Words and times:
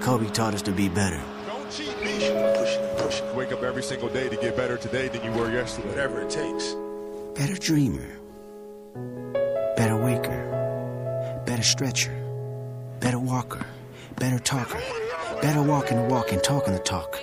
Kobe 0.00 0.30
taught 0.30 0.54
us 0.54 0.62
to 0.62 0.72
be 0.72 0.88
better. 0.88 1.20
Don't 1.46 1.70
cheat 1.70 1.94
me. 2.02 2.14
Pushing 2.56 2.82
and 2.82 2.98
pushing. 2.98 3.36
Wake 3.36 3.52
up 3.52 3.62
every 3.62 3.82
single 3.82 4.08
day 4.08 4.28
to 4.28 4.36
get 4.36 4.56
better 4.56 4.76
today 4.76 5.08
than 5.08 5.22
you 5.22 5.30
were 5.32 5.52
yesterday. 5.52 5.88
Whatever 5.88 6.22
it 6.22 6.30
takes. 6.30 6.74
Better 7.34 7.56
dreamer. 7.56 8.08
Better 9.76 9.96
waker. 9.96 11.42
Better 11.44 11.62
stretcher. 11.62 12.14
Better 13.00 13.18
walker. 13.18 13.66
Better 14.16 14.38
talker. 14.38 14.80
Better 15.42 15.62
walking 15.62 15.98
the 15.98 16.04
walk 16.04 16.32
and 16.32 16.42
talking 16.42 16.72
the 16.72 16.80
talk. 16.80 17.18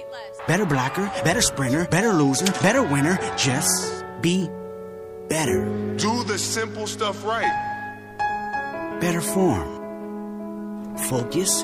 Better 0.48 0.66
blocker. 0.66 1.12
Better 1.24 1.42
sprinter. 1.42 1.86
Better 1.86 2.14
loser. 2.14 2.46
Better 2.62 2.84
winner. 2.84 3.18
Just 3.36 4.06
be 4.22 4.50
better. 5.28 5.66
Do 5.98 6.24
the 6.24 6.38
simple 6.38 6.88
stuff 6.88 7.26
right. 7.26 7.50
Better 9.02 9.22
form. 9.22 9.85
Focus. 11.10 11.64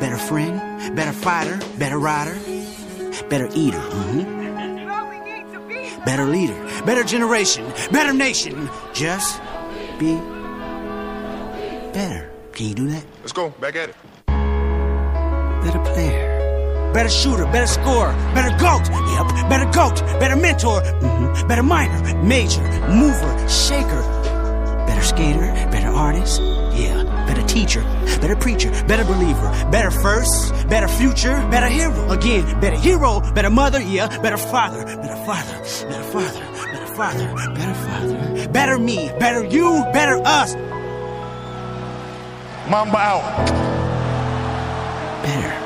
Better 0.00 0.16
friend. 0.16 0.60
Better 0.96 1.12
fighter. 1.12 1.58
Better 1.78 1.98
rider. 1.98 2.34
Better 3.28 3.48
eater. 3.54 3.80
hmm 3.80 4.44
Better 6.04 6.26
leader. 6.26 6.60
Better 6.84 7.04
generation. 7.04 7.64
Better 7.90 8.12
nation. 8.12 8.68
Just 8.92 9.40
be 9.98 10.16
better. 11.92 12.30
Can 12.52 12.66
you 12.68 12.74
do 12.74 12.88
that? 12.88 13.04
Let's 13.20 13.32
go. 13.32 13.50
Back 13.50 13.76
at 13.76 13.90
it. 13.90 13.96
Better 15.64 15.80
player. 15.92 16.34
Better 16.92 17.08
shooter, 17.08 17.44
better 17.46 17.66
scorer, 17.66 18.12
better 18.34 18.56
GOAT. 18.56 18.86
Yep, 18.88 19.48
better 19.50 19.68
GOAT, 19.72 20.00
better 20.20 20.36
mentor, 20.36 20.80
mhm, 20.80 21.48
better 21.48 21.62
minor, 21.64 22.00
major, 22.22 22.62
mover, 22.88 23.48
shaker. 23.48 24.02
Better 24.86 25.02
skater, 25.02 25.52
better 25.72 25.88
artist, 25.88 26.40
yeah, 26.72 27.02
better 27.34 27.46
teacher, 27.48 27.82
better 28.20 28.36
preacher, 28.36 28.70
better 28.86 29.04
believer, 29.04 29.50
better 29.70 29.90
first, 29.90 30.52
better 30.68 30.86
future, 30.86 31.34
better 31.50 31.66
hero. 31.66 32.10
Again, 32.10 32.60
better 32.60 32.76
hero, 32.76 33.20
better 33.32 33.50
mother, 33.50 33.80
yeah, 33.80 34.06
better 34.22 34.36
father, 34.36 34.84
better 34.84 35.16
father, 35.24 35.88
better 35.88 36.04
father, 36.04 36.40
better 36.72 36.86
father, 36.94 37.54
better 37.54 37.74
father, 37.74 38.48
better 38.48 38.78
me, 38.78 39.10
better 39.18 39.44
you, 39.44 39.84
better 39.92 40.20
us. 40.24 40.54
Mamba 42.70 42.98
out. 42.98 43.46
Better. 45.24 45.63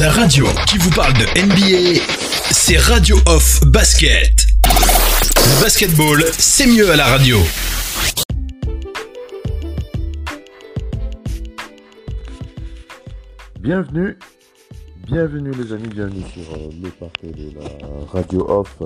La 0.00 0.10
radio 0.10 0.46
qui 0.66 0.78
vous 0.78 0.88
parle 0.88 1.12
de 1.12 1.26
NBA, 1.44 2.00
c'est 2.50 2.78
Radio 2.78 3.16
Off 3.26 3.60
Basket. 3.66 4.46
Le 4.64 5.62
basketball, 5.62 6.24
c'est 6.38 6.66
mieux 6.66 6.90
à 6.90 6.96
la 6.96 7.04
radio. 7.04 7.36
Bienvenue, 13.60 14.16
bienvenue 15.06 15.50
les 15.50 15.70
amis, 15.74 15.88
bienvenue 15.88 16.24
sur 16.32 16.50
euh, 16.54 16.70
le 16.82 16.88
parquet 16.88 17.32
de 17.32 17.50
la 17.58 17.68
radio 18.10 18.46
off. 18.48 18.82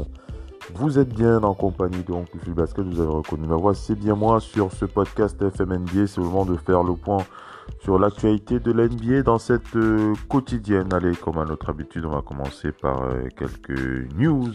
Vous 0.74 0.98
êtes 0.98 1.14
bien 1.14 1.44
en 1.44 1.54
compagnie 1.54 2.02
du 2.02 2.40
fil 2.42 2.54
basket, 2.54 2.84
vous 2.86 3.00
avez 3.00 3.12
reconnu 3.12 3.46
ma 3.46 3.54
voix, 3.54 3.76
c'est 3.76 3.94
bien 3.94 4.16
moi 4.16 4.40
sur 4.40 4.72
ce 4.72 4.84
podcast 4.84 5.38
FMNBA, 5.38 6.08
c'est 6.08 6.16
le 6.16 6.24
moment 6.24 6.44
de 6.44 6.56
faire 6.56 6.82
le 6.82 6.96
point 6.96 7.24
sur 7.80 7.98
l'actualité 7.98 8.60
de 8.60 8.72
l'NBA 8.72 9.22
dans 9.22 9.38
cette 9.38 9.76
euh, 9.76 10.14
quotidienne. 10.28 10.92
Allez, 10.92 11.14
comme 11.14 11.38
à 11.38 11.44
notre 11.44 11.68
habitude, 11.70 12.04
on 12.06 12.10
va 12.10 12.22
commencer 12.22 12.72
par 12.72 13.02
euh, 13.02 13.28
quelques 13.36 14.10
news 14.16 14.52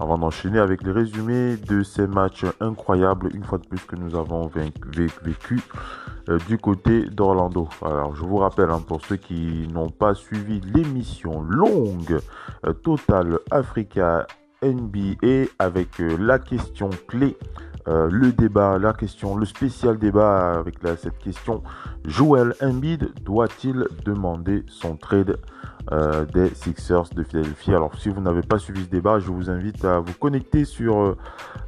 avant 0.00 0.18
d'enchaîner 0.18 0.58
avec 0.58 0.82
les 0.82 0.90
résumés 0.90 1.56
de 1.56 1.82
ces 1.82 2.06
matchs 2.06 2.44
incroyables, 2.60 3.30
une 3.34 3.44
fois 3.44 3.58
de 3.58 3.66
plus 3.66 3.80
que 3.84 3.96
nous 3.96 4.16
avons 4.16 4.48
vécu 4.48 5.60
euh, 6.28 6.38
du 6.48 6.58
côté 6.58 7.02
d'Orlando. 7.08 7.68
Alors, 7.82 8.16
je 8.16 8.22
vous 8.22 8.38
rappelle, 8.38 8.70
hein, 8.70 8.82
pour 8.86 9.04
ceux 9.04 9.16
qui 9.16 9.68
n'ont 9.72 9.90
pas 9.90 10.14
suivi 10.14 10.60
l'émission 10.60 11.42
longue 11.42 12.18
Total 12.82 13.38
Africa 13.50 14.26
NBA 14.62 15.46
avec 15.58 15.98
la 15.98 16.38
question 16.38 16.90
clé, 17.06 17.36
euh, 17.88 18.08
le 18.10 18.32
débat, 18.32 18.78
la 18.78 18.92
question, 18.92 19.36
le 19.36 19.46
spécial 19.46 19.98
débat 19.98 20.58
avec 20.58 20.76
cette 20.98 21.18
question. 21.18 21.62
Joel 22.04 22.54
Embiid 22.60 23.14
doit-il 23.22 23.86
demander 24.04 24.64
son 24.68 24.96
trade 24.96 25.38
euh, 25.90 26.26
des 26.26 26.50
Sixers 26.54 27.08
de 27.14 27.22
Philadelphie? 27.22 27.72
Alors, 27.72 27.94
si 27.98 28.10
vous 28.10 28.20
n'avez 28.20 28.42
pas 28.42 28.58
suivi 28.58 28.84
ce 28.84 28.90
débat, 28.90 29.20
je 29.20 29.30
vous 29.30 29.48
invite 29.48 29.86
à 29.86 30.00
vous 30.00 30.12
connecter 30.12 30.66
sur 30.66 30.98
euh, 30.98 31.16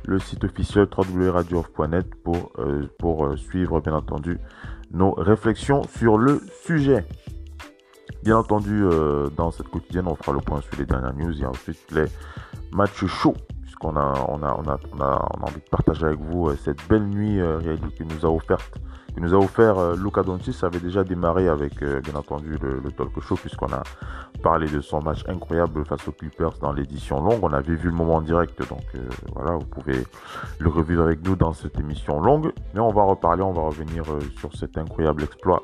le 0.04 0.18
site 0.18 0.44
officiel 0.44 0.88
www.radiooff.net 0.94 2.14
pour, 2.16 2.52
pour 2.98 3.38
suivre, 3.38 3.80
bien 3.80 3.94
entendu, 3.94 4.38
nos 4.90 5.12
réflexions 5.12 5.82
sur 5.84 6.18
le 6.18 6.42
sujet. 6.64 7.06
Bien 8.24 8.36
entendu, 8.36 8.84
dans 9.36 9.50
cette 9.50 9.68
quotidienne, 9.68 10.06
on 10.06 10.14
fera 10.14 10.32
le 10.32 10.40
point 10.40 10.60
sur 10.60 10.76
les 10.78 10.84
dernières 10.84 11.14
news 11.14 11.42
et 11.42 11.46
ensuite 11.46 11.90
les 11.92 12.04
matchs 12.72 13.06
chauds, 13.06 13.36
puisqu'on 13.80 13.96
a, 13.98 14.26
on 14.28 14.42
a, 14.42 14.54
on 14.58 14.68
a, 14.68 14.78
on 14.92 15.00
a, 15.00 15.46
envie 15.46 15.60
de 15.60 15.70
partager 15.70 16.06
avec 16.06 16.20
vous 16.20 16.48
euh, 16.48 16.56
cette 16.62 16.86
belle 16.88 17.06
nuit 17.06 17.40
euh, 17.40 17.58
réalisée 17.58 17.88
que 17.98 18.04
nous 18.04 18.26
a 18.26 18.28
offerte, 18.28 18.78
que 19.14 19.20
nous 19.20 19.34
a 19.34 19.38
offert 19.38 19.78
euh, 19.78 19.96
Luka 19.96 20.22
Doncic. 20.22 20.62
Avait 20.62 20.80
déjà 20.80 21.02
démarré 21.02 21.48
avec, 21.48 21.82
bien 21.82 22.14
entendu, 22.14 22.58
le, 22.60 22.90
talk 22.92 23.08
show, 23.20 23.36
puisqu'on 23.36 23.72
a 23.72 23.82
parlé 24.42 24.68
de 24.68 24.80
son 24.80 25.00
match 25.00 25.24
incroyable 25.28 25.84
face 25.84 26.06
aux 26.06 26.12
Clippers 26.12 26.58
dans 26.60 26.72
l'édition 26.72 27.20
longue. 27.22 27.40
On 27.42 27.52
avait 27.52 27.74
vu 27.74 27.88
le 27.88 27.94
moment 27.94 28.16
en 28.16 28.20
direct, 28.20 28.68
donc 28.68 28.84
voilà, 29.34 29.52
vous 29.52 29.66
pouvez 29.66 30.04
le 30.58 30.68
revivre 30.68 31.02
avec 31.02 31.24
nous 31.24 31.36
dans 31.36 31.52
cette 31.52 31.78
émission 31.78 32.20
longue. 32.20 32.52
Mais 32.74 32.80
on 32.80 32.92
va 32.92 33.02
reparler, 33.02 33.42
on 33.42 33.52
va 33.52 33.62
revenir 33.62 34.04
sur 34.38 34.54
cet 34.54 34.76
incroyable 34.76 35.22
exploit 35.22 35.62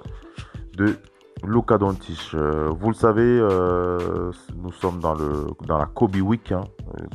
de 0.76 0.97
Luka 1.44 1.78
Doncic. 1.78 2.30
Euh, 2.34 2.70
vous 2.70 2.88
le 2.88 2.94
savez, 2.94 3.22
euh, 3.41 4.32
nous 4.56 4.72
sommes 4.72 5.00
dans, 5.00 5.14
le, 5.14 5.47
dans 5.66 5.78
la 5.78 5.86
Kobe 5.86 6.16
Week. 6.16 6.52
hein. 6.52 6.62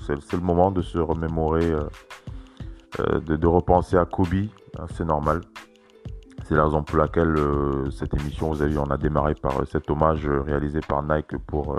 C'est 0.05 0.33
le 0.33 0.39
moment 0.39 0.71
de 0.71 0.81
se 0.81 0.97
remémorer, 0.97 1.71
euh, 2.99 3.19
de, 3.19 3.47
repenser 3.47 3.97
à 3.97 4.05
Kobe. 4.05 4.33
hein, 4.79 4.85
C'est 4.95 5.05
normal. 5.05 5.41
C'est 6.45 6.55
la 6.55 6.65
raison 6.65 6.83
pour 6.83 6.97
laquelle 6.97 7.35
cette 7.91 8.13
émission, 8.13 8.49
vous 8.49 8.61
avez 8.61 8.71
vu, 8.71 8.77
on 8.77 8.91
a 8.91 8.97
démarré 8.97 9.35
par 9.35 9.65
cet 9.67 9.89
hommage 9.89 10.27
réalisé 10.27 10.81
par 10.81 11.01
Nike 11.01 11.37
pour 11.47 11.77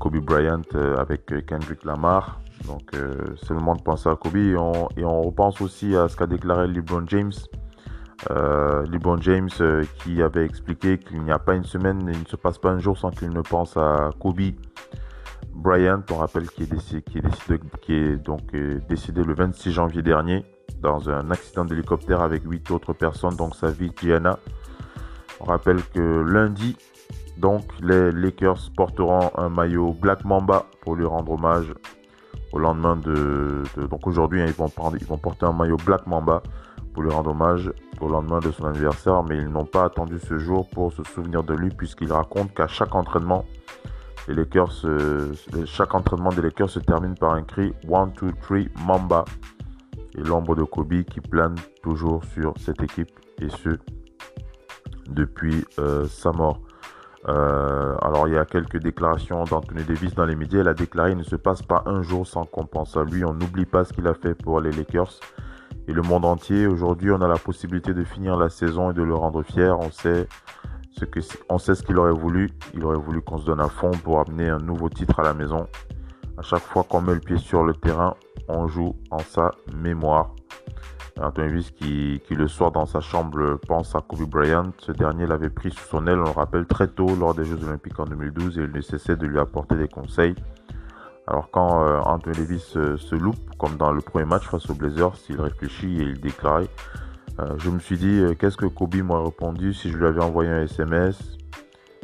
Kobe 0.00 0.16
Bryant 0.24 0.62
avec 0.96 1.44
Kendrick 1.46 1.84
Lamar. 1.84 2.40
Donc 2.66 2.92
c'est 2.92 3.50
le 3.50 3.56
moment 3.56 3.74
de 3.74 3.82
penser 3.82 4.08
à 4.08 4.14
Kobe 4.16 4.36
et 4.36 4.56
on, 4.56 4.88
et 4.96 5.04
on 5.04 5.20
repense 5.20 5.60
aussi 5.60 5.94
à 5.96 6.08
ce 6.08 6.16
qu'a 6.16 6.26
déclaré 6.26 6.66
LeBron 6.66 7.02
James. 7.08 7.32
Euh, 8.30 8.84
LeBron 8.86 9.20
James 9.20 9.50
euh, 9.60 9.84
qui 9.98 10.22
avait 10.22 10.44
expliqué 10.44 10.98
qu'il 10.98 11.22
n'y 11.22 11.30
a 11.30 11.38
pas 11.38 11.54
une 11.54 11.64
semaine, 11.64 12.00
il 12.12 12.20
ne 12.20 12.24
se 12.24 12.36
passe 12.36 12.58
pas 12.58 12.70
un 12.70 12.78
jour 12.78 12.96
sans 12.96 13.10
qu'il 13.10 13.30
ne 13.30 13.42
pense 13.42 13.76
à 13.76 14.10
Kobe 14.18 14.40
Bryant. 15.52 16.02
On 16.10 16.16
rappelle 16.16 16.46
décédé, 16.46 17.02
qui 17.02 17.18
est 17.18 17.22
décédé, 17.22 17.60
qui 17.82 17.94
est 17.94 18.16
donc 18.16 18.54
euh, 18.54 18.80
décédé 18.88 19.22
le 19.22 19.34
26 19.34 19.72
janvier 19.72 20.02
dernier 20.02 20.44
dans 20.80 21.10
un 21.10 21.30
accident 21.30 21.64
d'hélicoptère 21.64 22.20
avec 22.20 22.42
huit 22.44 22.70
autres 22.70 22.92
personnes, 22.92 23.36
donc 23.36 23.54
sa 23.54 23.70
vie 23.70 23.92
Gianna. 24.00 24.38
On 25.40 25.44
rappelle 25.44 25.82
que 25.94 26.22
lundi, 26.22 26.76
donc 27.36 27.64
les 27.82 28.12
Lakers 28.12 28.70
porteront 28.76 29.30
un 29.36 29.50
maillot 29.50 29.92
Black 29.92 30.24
Mamba 30.24 30.66
pour 30.80 30.96
lui 30.96 31.04
rendre 31.04 31.32
hommage 31.32 31.72
au 32.52 32.58
lendemain 32.58 32.96
de, 32.96 33.62
donc 33.90 34.06
aujourd'hui 34.06 34.40
hein, 34.40 34.46
ils 34.46 35.06
vont 35.06 35.18
porter 35.18 35.44
un 35.44 35.52
maillot 35.52 35.76
Black 35.84 36.06
Mamba 36.06 36.42
pour 36.96 37.02
lui 37.02 37.12
rendre 37.12 37.32
hommage 37.32 37.70
au 38.00 38.08
lendemain 38.08 38.38
de 38.38 38.50
son 38.50 38.64
anniversaire, 38.64 39.22
mais 39.22 39.36
ils 39.36 39.50
n'ont 39.50 39.66
pas 39.66 39.84
attendu 39.84 40.18
ce 40.18 40.38
jour 40.38 40.66
pour 40.70 40.94
se 40.94 41.04
souvenir 41.04 41.42
de 41.42 41.52
lui 41.52 41.68
puisqu'il 41.68 42.10
raconte 42.10 42.54
qu'à 42.54 42.68
chaque 42.68 42.94
entraînement, 42.94 43.44
les 44.28 44.34
Lakers, 44.34 44.86
euh, 44.86 45.34
chaque 45.66 45.94
entraînement 45.94 46.30
des 46.30 46.40
Lakers 46.40 46.70
se 46.70 46.78
termine 46.78 47.14
par 47.14 47.34
un 47.34 47.42
cri 47.42 47.74
1, 47.92 48.06
2, 48.18 48.32
3, 48.40 48.58
Mamba 48.86 49.26
et 50.16 50.22
l'ombre 50.22 50.56
de 50.56 50.62
Kobe 50.64 51.02
qui 51.02 51.20
plane 51.20 51.56
toujours 51.82 52.24
sur 52.32 52.54
cette 52.58 52.82
équipe 52.82 53.10
et 53.42 53.50
ce 53.50 53.76
depuis 55.10 55.66
euh, 55.78 56.06
sa 56.06 56.32
mort. 56.32 56.62
Euh, 57.28 57.94
alors 58.00 58.26
il 58.26 58.32
y 58.32 58.38
a 58.38 58.46
quelques 58.46 58.78
déclarations 58.78 59.44
d'Anthony 59.44 59.84
Davis 59.84 60.14
dans 60.14 60.24
les 60.24 60.34
médias. 60.34 60.60
Il 60.60 60.68
a 60.68 60.72
déclaré 60.72 61.10
il 61.10 61.18
ne 61.18 61.24
se 61.24 61.36
passe 61.36 61.60
pas 61.60 61.82
un 61.84 62.00
jour 62.00 62.26
sans 62.26 62.46
qu'on 62.46 62.64
pense 62.64 62.96
à 62.96 63.04
lui. 63.04 63.22
On 63.22 63.34
n'oublie 63.34 63.66
pas 63.66 63.84
ce 63.84 63.92
qu'il 63.92 64.06
a 64.06 64.14
fait 64.14 64.34
pour 64.34 64.62
les 64.62 64.72
Lakers 64.72 65.20
et 65.88 65.92
le 65.92 66.02
monde 66.02 66.24
entier. 66.24 66.66
Aujourd'hui, 66.66 67.10
on 67.10 67.20
a 67.20 67.28
la 67.28 67.38
possibilité 67.38 67.94
de 67.94 68.04
finir 68.04 68.36
la 68.36 68.48
saison 68.48 68.90
et 68.90 68.94
de 68.94 69.02
le 69.02 69.14
rendre 69.14 69.42
fier. 69.42 69.78
On 69.78 69.90
sait 69.90 70.28
ce 70.90 71.04
que 71.04 71.20
qu'il 71.84 71.98
aurait 71.98 72.12
voulu. 72.12 72.50
Il 72.74 72.84
aurait 72.84 72.98
voulu 72.98 73.20
qu'on 73.20 73.38
se 73.38 73.46
donne 73.46 73.60
à 73.60 73.68
fond 73.68 73.90
pour 73.90 74.20
amener 74.20 74.48
un 74.48 74.58
nouveau 74.58 74.88
titre 74.88 75.20
à 75.20 75.22
la 75.22 75.34
maison. 75.34 75.66
À 76.38 76.42
chaque 76.42 76.62
fois 76.62 76.84
qu'on 76.84 77.00
met 77.00 77.14
le 77.14 77.20
pied 77.20 77.38
sur 77.38 77.64
le 77.64 77.74
terrain, 77.74 78.14
on 78.48 78.66
joue 78.66 78.94
en 79.10 79.18
sa 79.18 79.52
mémoire. 79.74 80.34
Anthony 81.18 81.64
qui, 81.64 82.20
qui, 82.26 82.34
le 82.34 82.46
soir 82.46 82.72
dans 82.72 82.84
sa 82.84 83.00
chambre 83.00 83.58
pense 83.66 83.94
à 83.94 84.02
Kobe 84.02 84.28
Bryant. 84.28 84.72
Ce 84.78 84.92
dernier 84.92 85.26
l'avait 85.26 85.48
pris 85.48 85.70
sous 85.70 85.88
son 85.88 86.06
aile, 86.06 86.18
on 86.18 86.24
le 86.24 86.30
rappelle, 86.30 86.66
très 86.66 86.88
tôt 86.88 87.16
lors 87.18 87.34
des 87.34 87.44
Jeux 87.44 87.62
Olympiques 87.64 87.98
en 87.98 88.04
2012 88.04 88.58
et 88.58 88.62
il 88.64 88.70
ne 88.70 88.80
cessait 88.82 89.16
de 89.16 89.26
lui 89.26 89.38
apporter 89.38 89.76
des 89.76 89.88
conseils. 89.88 90.34
Alors 91.28 91.50
quand 91.50 91.84
euh, 91.84 91.98
Anthony 92.04 92.36
Davis 92.36 92.76
euh, 92.76 92.96
se 92.96 93.16
loupe, 93.16 93.56
comme 93.58 93.76
dans 93.76 93.92
le 93.92 94.00
premier 94.00 94.24
match 94.24 94.44
face 94.44 94.70
aux 94.70 94.74
Blazers, 94.74 95.14
il 95.28 95.40
réfléchit 95.40 96.00
et 96.00 96.04
il 96.04 96.20
déclarait 96.20 96.68
euh, 97.40 97.54
Je 97.58 97.70
me 97.70 97.80
suis 97.80 97.98
dit, 97.98 98.22
qu'est-ce 98.38 98.56
que 98.56 98.66
Kobe 98.66 98.94
m'aurait 98.96 99.24
répondu 99.24 99.74
si 99.74 99.90
je 99.90 99.96
lui 99.96 100.06
avais 100.06 100.22
envoyé 100.22 100.50
un 100.50 100.62
SMS 100.62 101.18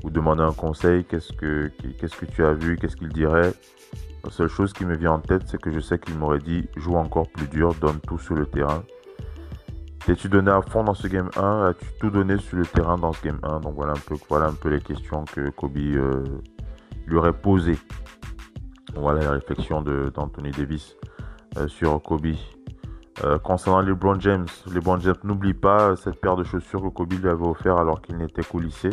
ou 0.03 0.11
demandé 0.11 0.43
un 0.43 0.53
conseil? 0.53 1.05
Qu'est-ce 1.05 1.33
que, 1.33 1.71
tu 2.35 2.45
as 2.45 2.53
vu? 2.53 2.77
Qu'est-ce 2.77 2.97
qu'il 2.97 3.11
dirait? 3.11 3.53
La 4.25 4.31
seule 4.31 4.49
chose 4.49 4.73
qui 4.73 4.85
me 4.85 4.97
vient 4.97 5.13
en 5.13 5.19
tête, 5.21 5.43
c'est 5.47 5.61
que 5.61 5.71
je 5.71 5.81
sais 5.81 5.99
qu'il 5.99 6.17
m'aurait 6.17 6.39
dit 6.39 6.69
Joue 6.77 6.97
encore 6.97 7.29
plus 7.29 7.47
dur, 7.47 7.75
donne 7.75 8.01
tout 8.01 8.19
sur 8.19 8.35
le 8.35 8.47
terrain. 8.47 8.83
T'es-tu 10.05 10.29
donné 10.29 10.51
à 10.51 10.63
fond 10.63 10.83
dans 10.83 10.95
ce 10.95 11.07
game 11.07 11.31
1 11.37 11.67
As-tu 11.67 11.87
tout 12.01 12.11
donné 12.11 12.39
sur 12.39 12.59
le 12.59 12.67
terrain 12.67 12.99
dans 12.99 13.13
ce 13.13 13.23
game 13.23 13.39
1 13.45 13.61
Donc 13.61 13.77
un 13.81 13.93
peu, 13.95 14.17
voilà 14.29 14.47
un 14.47 14.55
peu 14.55 14.69
les 14.69 14.81
questions 14.81 15.25
que 15.25 15.51
Kobe 15.51 15.77
lui 15.77 17.17
aurait 17.17 17.33
posées. 17.33 17.79
Voilà 18.95 19.23
la 19.23 19.31
réflexion 19.33 19.83
d'Anthony 19.83 20.51
Davis 20.51 20.97
euh, 21.57 21.69
sur 21.69 22.01
Kobe. 22.03 22.35
Euh, 23.25 23.39
concernant 23.39 23.81
LeBron 23.81 24.19
James, 24.21 24.47
LeBron 24.73 24.99
James 25.01 25.17
n'oublie 25.25 25.55
pas 25.55 25.97
cette 25.97 26.21
paire 26.21 26.37
de 26.37 26.45
chaussures 26.45 26.83
que 26.83 26.89
Kobe 26.89 27.13
lui 27.13 27.29
avait 27.29 27.47
offert 27.47 27.77
alors 27.77 28.01
qu'il 28.01 28.17
n'était 28.17 28.43
qu'au 28.43 28.59
lycée. 28.59 28.91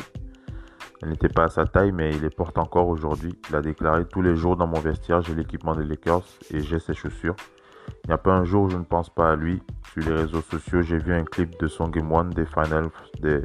Elle 1.01 1.10
n'était 1.10 1.30
pas 1.30 1.46
à 1.46 1.50
sa 1.50 1.66
taille, 1.66 1.94
mais 1.94 2.12
il 2.12 2.22
les 2.22 2.30
porte 2.30 2.57
encore 2.57 2.88
aujourd'hui. 2.88 3.34
Il 3.50 3.56
a 3.56 3.62
déclaré 3.62 4.06
tous 4.06 4.22
les 4.22 4.36
jours 4.36 4.57
dans 4.57 4.68
mon 4.68 4.80
vestiaire, 4.80 5.22
j'ai 5.22 5.34
l'équipement 5.34 5.74
des 5.74 5.86
Lakers 5.86 6.24
et 6.51 6.60
j'ai 6.60 6.80
ces 6.80 6.94
chaussures. 6.94 7.36
Il 8.04 8.07
n'y 8.07 8.13
a 8.13 8.18
pas 8.18 8.34
un 8.34 8.44
jour 8.44 8.63
où 8.63 8.69
je 8.69 8.78
ne 8.78 8.84
pense 8.84 9.10
pas 9.10 9.31
à 9.31 9.36
lui. 9.36 9.62
Sur 9.94 10.04
les 10.10 10.16
réseaux 10.16 10.42
sociaux, 10.42 10.81
j'ai 10.81 10.98
vu 10.98 11.13
un 11.13 11.24
clip 11.24 11.60
de 11.60 11.68
son 11.68 11.88
Game 11.88 12.12
1 12.12 12.25
des 12.25 12.46
finals, 12.46 12.90
des 13.22 13.42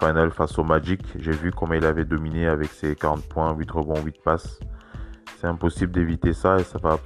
finals 0.00 0.30
face 0.30 0.58
au 0.58 0.64
Magic. 0.64 1.02
J'ai 1.16 1.32
vu 1.32 1.52
comment 1.52 1.74
il 1.74 1.84
avait 1.84 2.04
dominé 2.04 2.46
avec 2.46 2.70
ses 2.70 2.96
40 2.96 3.22
points, 3.28 3.54
8 3.54 3.70
rebonds, 3.70 4.02
8 4.02 4.22
passes. 4.22 4.60
C'est 5.44 5.50
impossible 5.50 5.92
d'éviter 5.92 6.32
ça 6.32 6.56
et 6.58 6.64
ça, 6.64 6.78
va, 6.78 6.98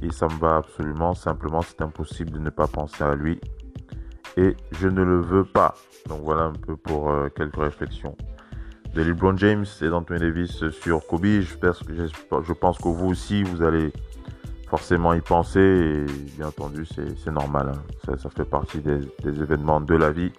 et 0.00 0.10
ça 0.10 0.26
me 0.26 0.38
va 0.40 0.56
absolument. 0.56 1.12
Simplement, 1.12 1.60
c'est 1.60 1.82
impossible 1.82 2.30
de 2.30 2.38
ne 2.38 2.48
pas 2.48 2.66
penser 2.66 3.04
à 3.04 3.14
lui. 3.14 3.38
Et 4.38 4.56
je 4.72 4.88
ne 4.88 5.02
le 5.02 5.20
veux 5.20 5.44
pas. 5.44 5.74
Donc 6.08 6.22
voilà 6.22 6.44
un 6.44 6.54
peu 6.54 6.76
pour 6.78 7.10
euh, 7.10 7.28
quelques 7.28 7.56
réflexions 7.56 8.16
de 8.94 9.02
LeBron 9.02 9.36
James 9.36 9.66
et 9.82 9.88
d'Anthony 9.90 10.18
Davis 10.18 10.70
sur 10.70 11.06
Kobe. 11.06 11.26
Je 11.26 12.52
pense 12.54 12.78
que 12.78 12.88
vous 12.88 13.08
aussi, 13.08 13.42
vous 13.42 13.62
allez 13.62 13.92
forcément 14.70 15.12
y 15.12 15.20
penser. 15.20 15.60
Et 15.60 16.06
bien 16.38 16.46
entendu, 16.48 16.86
c'est 16.86 17.30
normal. 17.32 17.70
Hein. 17.74 18.16
Ça, 18.16 18.30
fait 18.30 18.46
partie 18.46 18.78
des 18.78 19.42
événements 19.42 19.82
de 19.82 19.94
la 19.94 20.10
vie. 20.10 20.32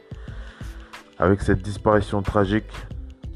Avec 1.19 1.41
cette 1.41 1.61
disparition 1.61 2.23
tragique 2.23 2.73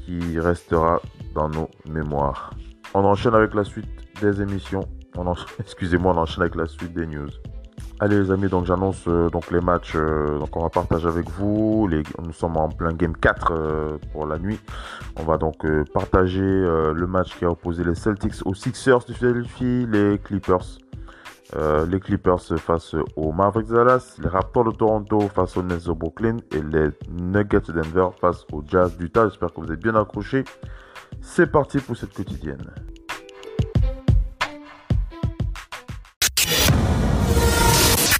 qui 0.04 0.40
restera 0.40 1.00
dans 1.32 1.48
nos 1.48 1.70
mémoires. 1.88 2.50
On 2.92 3.04
enchaîne 3.04 3.36
avec 3.36 3.54
la 3.54 3.62
suite 3.62 3.99
des 4.20 4.42
émissions. 4.42 4.86
Excusez-moi, 5.58 6.14
on 6.14 6.18
enchaîne 6.18 6.42
avec 6.42 6.54
la 6.54 6.66
suite 6.66 6.92
des 6.92 7.06
news. 7.06 7.28
Allez 8.02 8.18
les 8.18 8.30
amis, 8.30 8.48
donc 8.48 8.64
j'annonce 8.64 9.04
euh, 9.08 9.28
donc 9.28 9.50
les 9.50 9.60
matchs 9.60 9.92
euh, 9.94 10.38
donc 10.38 10.56
on 10.56 10.62
va 10.62 10.70
partager 10.70 11.06
avec 11.06 11.28
vous. 11.28 11.86
Les, 11.86 12.02
nous 12.24 12.32
sommes 12.32 12.56
en 12.56 12.70
plein 12.70 12.94
game 12.94 13.14
4 13.14 13.52
euh, 13.52 13.98
pour 14.12 14.26
la 14.26 14.38
nuit. 14.38 14.58
On 15.16 15.22
va 15.22 15.36
donc 15.36 15.66
partager 15.92 16.40
le 16.40 17.06
match 17.06 17.36
qui 17.36 17.44
a 17.44 17.50
opposé 17.50 17.84
les 17.84 17.94
Celtics 17.94 18.36
aux 18.46 18.54
Sixers 18.54 19.00
du 19.00 19.12
Philadelphie, 19.12 19.86
les 19.86 20.18
Clippers. 20.18 20.78
les 21.90 22.00
Clippers 22.00 22.40
face 22.56 22.94
aux 23.16 23.32
Mavericks 23.32 23.68
Dallas, 23.68 24.16
les 24.22 24.28
Raptors 24.28 24.64
de 24.64 24.70
Toronto 24.70 25.20
face 25.34 25.58
aux 25.58 25.62
Nets 25.62 25.86
de 25.86 25.92
Brooklyn 25.92 26.38
et 26.52 26.62
les 26.62 26.88
Nuggets 27.10 27.60
de 27.60 27.72
Denver 27.72 28.08
face 28.18 28.46
aux 28.50 28.62
Jazz 28.66 28.96
d'Utah. 28.96 29.28
J'espère 29.28 29.52
que 29.52 29.60
vous 29.60 29.72
êtes 29.72 29.82
bien 29.82 29.94
accrochés. 29.94 30.44
C'est 31.20 31.50
parti 31.50 31.78
pour 31.80 31.98
cette 31.98 32.14
quotidienne. 32.14 32.70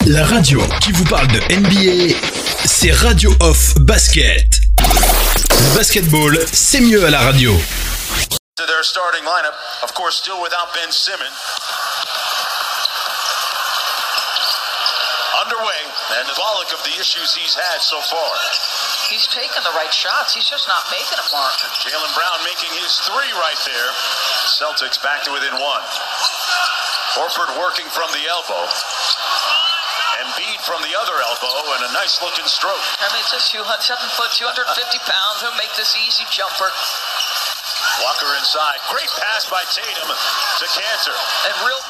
La 0.07 0.25
radio 0.25 0.61
qui 0.81 0.93
vous 0.93 1.05
parle 1.05 1.29
de 1.29 1.41
NBA, 1.55 2.17
c'est 2.65 2.91
Radio 2.93 3.31
Off 3.41 3.75
Basket. 3.81 4.49
Le 4.81 5.77
basketball, 5.77 6.39
c'est 6.51 6.81
mieux 6.81 7.05
à 7.05 7.11
la 7.11 7.21
radio. 7.21 7.53
To 8.57 8.67
their 8.67 8.83
starting 8.83 9.25
lineup, 9.25 9.55
of 9.83 9.93
course, 9.93 10.17
still 10.17 10.41
without 10.41 10.73
Ben 10.73 10.91
Simmons. 10.91 11.37
Underway, 15.45 15.81
and 16.17 16.25
the 16.29 16.37
bulk 16.37 16.73
of 16.73 16.81
the 16.83 16.97
issues 16.99 17.37
he's 17.37 17.55
had 17.55 17.81
so 17.81 18.01
far. 18.09 18.33
He's 19.13 19.29
taking 19.29 19.63
the 19.69 19.75
right 19.77 19.93
shots. 19.93 20.35
He's 20.35 20.49
just 20.49 20.67
not 20.67 20.81
making 20.91 21.21
them, 21.21 21.29
Mark. 21.31 21.53
Jalen 21.85 22.13
Brown 22.17 22.41
making 22.49 22.73
his 22.81 22.97
three 23.05 23.31
right 23.37 23.61
there. 23.69 23.91
Celtics 24.49 24.97
back 25.03 25.25
to 25.25 25.33
within 25.33 25.53
one. 25.61 25.85
Horford 27.19 27.53
working 27.61 27.87
from 27.91 28.09
the 28.13 28.25
elbow. 28.31 28.65
From 30.71 30.87
the 30.87 30.95
other 31.03 31.19
elbow 31.19 31.75
and 31.75 31.91
a 31.91 31.93
nice 31.99 32.23
looking 32.23 32.47
stroke. 32.47 32.79
I 33.03 33.11
mean, 33.11 33.27
it's 33.27 33.35
a 33.35 33.43
seven 33.43 34.07
foot, 34.15 34.31
250 34.39 35.03
pounds. 35.03 35.43
Who'll 35.43 35.59
make 35.59 35.75
this 35.75 35.99
easy 35.99 36.23
jumper? 36.31 36.71
Walker 38.07 38.31
inside. 38.39 38.79
Great 38.87 39.11
pass 39.19 39.51
by 39.51 39.67
Tatum 39.67 40.07
to 40.07 40.67
Cantor. 40.71 41.19
And 41.51 41.55
real. 41.67 41.83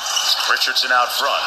Richardson 0.48 0.96
out 0.96 1.12
front. 1.12 1.44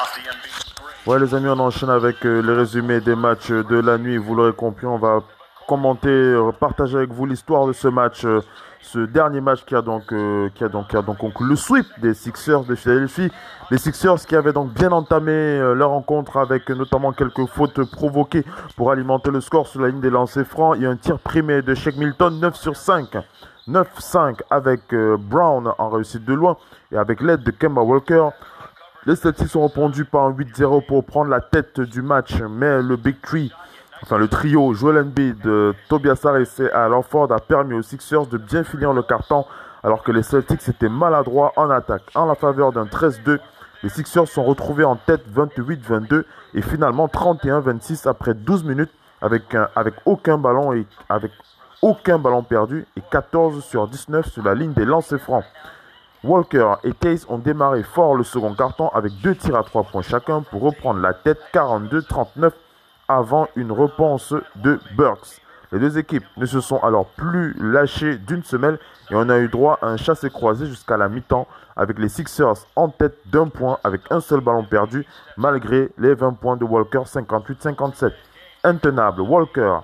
Off 0.00 0.16
the 0.16 0.24
Embiid. 0.32 0.72
Ouais 1.04 1.18
les 1.20 1.34
amis, 1.34 1.50
on 1.50 1.60
enchaîne 1.60 1.90
avec 1.90 2.24
euh, 2.24 2.40
le 2.40 2.56
résumé 2.56 3.02
des 3.02 3.16
matchs 3.16 3.50
de 3.50 3.78
la 3.78 3.98
nuit. 3.98 4.16
Vous 4.16 4.34
l'aurez 4.34 4.54
compris, 4.54 4.86
on 4.86 4.98
va 4.98 5.20
commenter, 5.68 6.08
euh, 6.08 6.52
partager 6.52 6.96
avec 6.96 7.10
vous 7.10 7.26
l'histoire 7.26 7.66
de 7.66 7.74
ce 7.74 7.88
match, 7.88 8.24
euh, 8.24 8.40
ce 8.92 8.98
dernier 8.98 9.40
match 9.40 9.64
qui 9.64 9.74
a 9.74 9.80
donc, 9.80 10.14
qui 10.54 10.64
a 10.64 10.68
donc, 10.68 10.88
qui 10.88 10.96
a 10.96 11.02
donc 11.02 11.16
conclu 11.16 11.48
le 11.48 11.56
sweep 11.56 11.86
des 12.00 12.12
Sixers 12.12 12.64
de 12.64 12.74
Philadelphie. 12.74 13.30
Les 13.70 13.78
Sixers 13.78 14.26
qui 14.26 14.36
avaient 14.36 14.52
donc 14.52 14.74
bien 14.74 14.92
entamé 14.92 15.58
leur 15.74 15.90
rencontre 15.90 16.36
avec 16.36 16.68
notamment 16.68 17.12
quelques 17.12 17.46
fautes 17.46 17.82
provoquées 17.90 18.44
pour 18.76 18.90
alimenter 18.90 19.30
le 19.30 19.40
score 19.40 19.66
sur 19.66 19.80
la 19.80 19.88
ligne 19.88 20.00
des 20.00 20.10
lancers 20.10 20.46
francs 20.46 20.76
et 20.78 20.84
un 20.84 20.96
tir 20.96 21.18
primé 21.18 21.62
de 21.62 21.74
Shake 21.74 21.96
Milton 21.96 22.38
9 22.38 22.54
sur 22.54 22.76
5. 22.76 23.16
9-5 23.68 24.40
avec 24.50 24.94
Brown 24.94 25.72
en 25.78 25.88
réussite 25.88 26.24
de 26.24 26.34
loin 26.34 26.56
et 26.90 26.96
avec 26.98 27.20
l'aide 27.20 27.42
de 27.42 27.50
Kemba 27.50 27.80
Walker. 27.80 28.28
Les 29.06 29.16
Celtics 29.16 29.48
sont 29.48 29.66
répondu 29.66 30.04
par 30.04 30.26
un 30.26 30.32
8-0 30.32 30.86
pour 30.86 31.04
prendre 31.04 31.30
la 31.30 31.40
tête 31.40 31.80
du 31.80 32.02
match, 32.02 32.34
mais 32.48 32.82
le 32.82 32.96
Big 32.96 33.20
Tree, 33.20 33.52
enfin 34.02 34.18
le 34.18 34.28
trio 34.28 34.74
Joel 34.74 34.98
Embiid, 34.98 35.48
Tobias 35.88 36.20
Harris 36.24 36.50
et 36.58 36.70
Al 36.70 36.92
Horford 36.92 37.32
a 37.32 37.38
permis 37.38 37.74
aux 37.74 37.82
Sixers 37.82 38.26
de 38.26 38.38
bien 38.38 38.64
finir 38.64 38.92
le 38.92 39.02
carton 39.02 39.44
alors 39.82 40.02
que 40.02 40.12
les 40.12 40.22
Celtics 40.22 40.68
étaient 40.68 40.88
maladroits 40.88 41.52
en 41.56 41.70
attaque. 41.70 42.04
En 42.14 42.26
la 42.26 42.34
faveur 42.34 42.72
d'un 42.72 42.84
13-2, 42.84 43.38
les 43.82 43.88
Sixers 43.88 44.28
sont 44.28 44.44
retrouvés 44.44 44.84
en 44.84 44.96
tête 44.96 45.22
28-22 45.34 46.24
et 46.54 46.62
finalement 46.62 47.06
31-26 47.06 48.08
après 48.08 48.34
12 48.34 48.64
minutes 48.64 48.92
avec, 49.20 49.56
avec 49.74 49.94
aucun 50.04 50.38
ballon 50.38 50.72
et 50.72 50.86
avec 51.08 51.32
aucun 51.80 52.18
ballon 52.18 52.42
perdu 52.42 52.86
et 52.96 53.02
14 53.10 53.64
sur 53.64 53.88
19 53.88 54.28
sur 54.28 54.44
la 54.44 54.54
ligne 54.54 54.72
des 54.72 54.84
lancers 54.84 55.20
francs. 55.20 55.44
Walker 56.22 56.74
et 56.84 56.92
Case 56.92 57.26
ont 57.28 57.38
démarré 57.38 57.82
fort 57.82 58.14
le 58.14 58.22
second 58.22 58.54
carton 58.54 58.88
avec 58.90 59.12
deux 59.22 59.34
tirs 59.34 59.56
à 59.56 59.64
trois 59.64 59.82
points 59.82 60.02
chacun 60.02 60.42
pour 60.42 60.62
reprendre 60.62 61.00
la 61.00 61.14
tête 61.14 61.40
42-39 61.52 62.52
avant 63.16 63.48
une 63.56 63.72
réponse 63.72 64.34
de 64.56 64.78
Burks. 64.96 65.40
Les 65.72 65.78
deux 65.78 65.96
équipes 65.96 66.24
ne 66.36 66.44
se 66.44 66.60
sont 66.60 66.78
alors 66.78 67.06
plus 67.06 67.54
lâchées 67.58 68.18
d'une 68.18 68.42
semelle 68.42 68.78
et 69.10 69.14
on 69.14 69.28
a 69.30 69.38
eu 69.38 69.48
droit 69.48 69.78
à 69.80 69.86
un 69.86 69.96
chassé 69.96 70.28
croisé 70.28 70.66
jusqu'à 70.66 70.98
la 70.98 71.08
mi-temps 71.08 71.46
avec 71.76 71.98
les 71.98 72.10
Sixers 72.10 72.66
en 72.76 72.90
tête 72.90 73.16
d'un 73.26 73.48
point 73.48 73.78
avec 73.82 74.02
un 74.10 74.20
seul 74.20 74.40
ballon 74.40 74.64
perdu 74.64 75.06
malgré 75.38 75.90
les 75.96 76.14
20 76.14 76.34
points 76.34 76.56
de 76.56 76.64
Walker 76.64 77.04
58-57. 77.06 78.12
Intenable, 78.64 79.22
Walker 79.22 79.78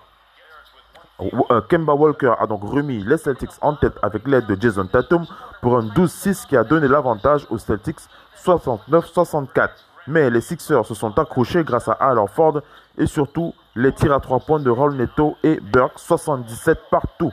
euh, 1.20 1.60
Kemba 1.68 1.94
Walker 1.94 2.34
a 2.38 2.46
donc 2.46 2.62
remis 2.62 3.02
les 3.02 3.16
Celtics 3.16 3.50
en 3.60 3.74
tête 3.74 3.94
avec 4.02 4.28
l'aide 4.28 4.46
de 4.46 4.60
Jason 4.60 4.86
Tatum 4.86 5.24
pour 5.60 5.76
un 5.76 5.82
12-6 5.82 6.46
qui 6.46 6.56
a 6.56 6.62
donné 6.62 6.86
l'avantage 6.86 7.46
aux 7.50 7.58
Celtics 7.58 7.98
69-64. 8.44 9.70
Mais 10.08 10.30
les 10.30 10.40
Sixers 10.40 10.86
se 10.86 10.94
sont 10.94 11.18
accrochés 11.18 11.62
grâce 11.64 11.86
à 11.86 11.92
Al 11.92 12.18
Ford 12.28 12.62
et 12.96 13.04
surtout 13.04 13.54
les 13.76 13.92
tirs 13.92 14.14
à 14.14 14.20
3 14.20 14.40
points 14.40 14.58
de 14.58 14.70
Raul 14.70 14.96
et 15.42 15.60
Burke 15.60 15.98
77 15.98 16.78
partout. 16.90 17.30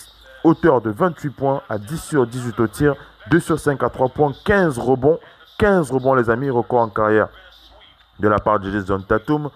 auteur 0.46 0.80
de 0.80 0.90
28 0.90 1.30
points 1.30 1.62
à 1.68 1.76
10 1.76 2.02
sur 2.02 2.26
18 2.26 2.60
au 2.60 2.68
tir, 2.68 2.94
2 3.30 3.40
sur 3.40 3.58
5 3.58 3.82
à 3.82 3.90
3 3.90 4.08
points, 4.10 4.32
15 4.44 4.78
rebonds, 4.78 5.18
15 5.58 5.90
rebonds 5.90 6.14
les 6.14 6.30
amis, 6.30 6.48
record 6.50 6.82
en 6.82 6.88
carrière 6.88 7.28
de 8.20 8.28
la 8.28 8.38
part 8.38 8.60
de 8.60 8.70
Jason 8.70 9.00
Tatum, 9.00 9.50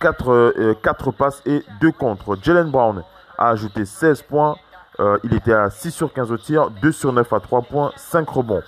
4, 0.00 0.74
4 0.80 1.08
euh, 1.08 1.12
passes 1.12 1.42
et 1.44 1.64
2 1.80 1.90
contre. 1.90 2.38
Jalen 2.40 2.70
Brown 2.70 3.02
a 3.36 3.48
ajouté 3.48 3.84
16 3.84 4.22
points, 4.22 4.56
euh, 5.00 5.18
il 5.24 5.34
était 5.34 5.52
à 5.52 5.70
6 5.70 5.90
sur 5.90 6.12
15 6.12 6.30
au 6.30 6.38
tir, 6.38 6.70
2 6.70 6.92
sur 6.92 7.12
9 7.12 7.32
à 7.32 7.40
3 7.40 7.62
points, 7.62 7.90
5 7.96 8.28
rebonds. 8.28 8.62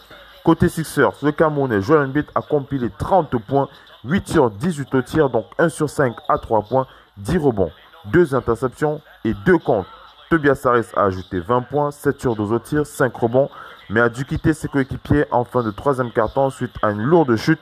Côté 0.45 0.69
Sixers, 0.69 1.13
le 1.23 1.31
Camerounais 1.31 1.81
Joel 1.81 2.09
Embiid 2.09 2.27
a 2.35 2.43
compilé 2.43 2.91
30 2.99 3.37
points, 3.47 3.69
8 4.05 4.29
sur 4.29 4.51
18 4.51 4.95
au 4.95 5.03
tir, 5.03 5.31
donc 5.31 5.45
1 5.59 5.69
sur 5.69 5.89
5 5.89 6.17
à 6.29 6.39
3 6.39 6.63
points, 6.63 6.87
10 7.19 7.39
rebonds, 7.39 7.71
2 8.07 8.35
interceptions 8.35 9.01
et 9.25 9.35
2 9.47 9.59
contre. 9.59 10.00
Tobias 10.31 10.63
Harris 10.65 10.87
a 10.95 11.07
ajouté 11.07 11.41
20 11.41 11.63
points, 11.63 11.91
7 11.91 12.21
sur 12.21 12.37
12 12.37 12.53
au 12.53 12.59
tir, 12.61 12.87
5 12.87 13.13
rebonds, 13.17 13.51
mais 13.89 13.99
a 13.99 14.09
dû 14.09 14.25
quitter 14.25 14.55
ses 14.55 14.69
coéquipiers 14.69 15.25
en 15.33 15.43
fin 15.43 15.65
de 15.65 15.73
troisième 15.73 16.13
carton 16.13 16.51
suite 16.51 16.77
à 16.83 16.93
une 16.93 17.03
lourde 17.03 17.35
chute 17.35 17.59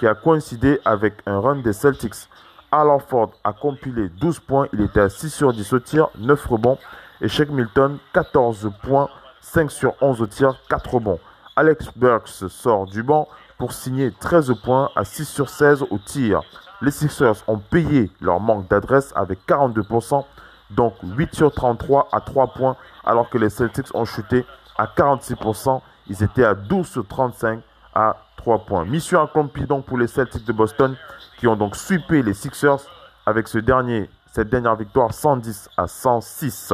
qui 0.00 0.06
a 0.08 0.16
coïncidé 0.16 0.80
avec 0.84 1.14
un 1.26 1.38
run 1.38 1.60
des 1.60 1.72
Celtics. 1.72 2.28
Alan 2.72 2.98
Ford 2.98 3.30
a 3.44 3.52
compilé 3.52 4.08
12 4.08 4.40
points, 4.40 4.66
il 4.72 4.80
était 4.80 4.98
à 4.98 5.08
6 5.08 5.30
sur 5.30 5.52
10 5.52 5.72
au 5.72 5.78
tir, 5.78 6.08
9 6.18 6.44
rebonds. 6.46 6.78
Et 7.20 7.28
Shake 7.28 7.50
Milton, 7.50 7.98
14 8.12 8.68
points, 8.82 9.08
5 9.40 9.70
sur 9.70 9.94
11 10.00 10.20
au 10.20 10.26
tir, 10.26 10.56
4 10.68 10.94
rebonds. 10.94 11.20
Alex 11.54 11.86
Burks 11.94 12.48
sort 12.48 12.86
du 12.86 13.04
banc 13.04 13.28
pour 13.58 13.72
signer 13.72 14.10
13 14.10 14.54
points 14.64 14.90
à 14.96 15.04
6 15.04 15.24
sur 15.24 15.48
16 15.48 15.84
au 15.88 15.98
tir. 15.98 16.40
Les 16.82 16.90
Sixers 16.90 17.44
ont 17.46 17.58
payé 17.58 18.10
leur 18.20 18.40
manque 18.40 18.66
d'adresse 18.66 19.12
avec 19.14 19.38
42%, 19.46 20.24
donc 20.70 20.94
8 21.02 21.34
sur 21.34 21.52
33 21.52 22.08
à 22.12 22.20
3 22.20 22.48
points, 22.48 22.76
alors 23.04 23.30
que 23.30 23.38
les 23.38 23.50
Celtics 23.50 23.94
ont 23.94 24.04
chuté 24.04 24.44
à 24.76 24.86
46%. 24.86 25.80
Ils 26.08 26.22
étaient 26.22 26.44
à 26.44 26.54
12 26.54 26.86
sur 26.86 27.06
35 27.06 27.60
à 27.94 28.16
3 28.36 28.60
points. 28.60 28.84
Mission 28.84 29.22
accomplie 29.22 29.66
donc 29.66 29.84
pour 29.86 29.98
les 29.98 30.06
Celtics 30.06 30.44
de 30.44 30.52
Boston 30.52 30.96
qui 31.38 31.46
ont 31.46 31.56
donc 31.56 31.76
sweepé 31.76 32.22
les 32.22 32.34
Sixers 32.34 32.80
avec 33.26 33.48
ce 33.48 33.58
dernier, 33.58 34.08
cette 34.32 34.48
dernière 34.50 34.76
victoire 34.76 35.12
110 35.12 35.68
à 35.76 35.86
106. 35.86 36.72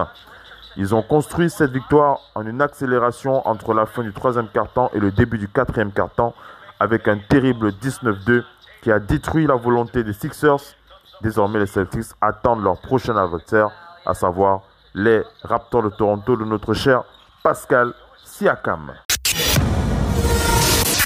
Ils 0.76 0.94
ont 0.94 1.02
construit 1.02 1.50
cette 1.50 1.70
victoire 1.70 2.18
en 2.34 2.44
une 2.46 2.60
accélération 2.60 3.46
entre 3.46 3.74
la 3.74 3.86
fin 3.86 4.02
du 4.02 4.12
troisième 4.12 4.48
quart-temps 4.48 4.90
et 4.92 4.98
le 4.98 5.12
début 5.12 5.38
du 5.38 5.48
quatrième 5.48 5.92
quart-temps 5.92 6.34
avec 6.80 7.06
un 7.06 7.18
terrible 7.18 7.70
19-2 7.70 8.42
qui 8.82 8.90
a 8.90 8.98
détruit 8.98 9.46
la 9.46 9.54
volonté 9.54 10.02
des 10.02 10.12
Sixers. 10.12 10.76
Désormais, 11.22 11.60
les 11.60 11.66
Celtics 11.66 12.12
attendent 12.20 12.62
leur 12.62 12.80
prochain 12.80 13.16
adversaire, 13.16 13.70
à 14.06 14.14
savoir 14.14 14.62
les 14.94 15.22
Raptors 15.42 15.82
de 15.82 15.90
Toronto 15.90 16.36
de 16.36 16.44
notre 16.44 16.74
cher 16.74 17.02
Pascal 17.42 17.92
Siakam. 18.24 18.94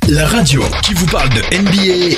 La 0.08 0.26
radio 0.26 0.62
qui 0.82 0.94
vous 0.94 1.06
parle 1.06 1.28
de 1.30 1.40
NBA, 1.56 2.16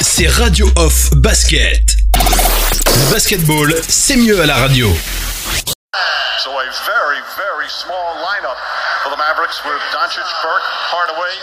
c'est 0.00 0.28
Radio 0.28 0.66
Off 0.76 1.10
Basket. 1.16 1.80
Le 2.14 3.12
basketball, 3.12 3.74
c'est 3.88 4.16
mieux 4.16 4.40
à 4.40 4.46
la 4.46 4.56
radio. 4.56 4.88
So 6.38 6.50
a 6.50 6.64
very, 6.86 7.20
very 7.36 7.68
small 7.68 8.14
lineup 8.22 8.58
for 9.02 9.10
the 9.10 9.18
Mavericks 9.18 9.62
with 9.64 9.80
Doncic, 9.92 10.26
Burke, 10.42 10.66
Hardaway, 10.90 11.34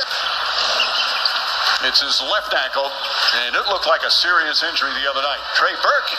It's 1.88 2.03
his 2.03 2.19
left 2.27 2.51
ankle, 2.51 2.91
and 3.48 3.55
it 3.55 3.63
looked 3.72 3.88
like 3.88 4.03
a 4.03 4.12
serious 4.12 4.63
injury 4.67 4.91
the 5.00 5.08
other 5.10 5.24
night. 5.24 5.39
Trey 5.55 5.72
Burke 5.79 6.12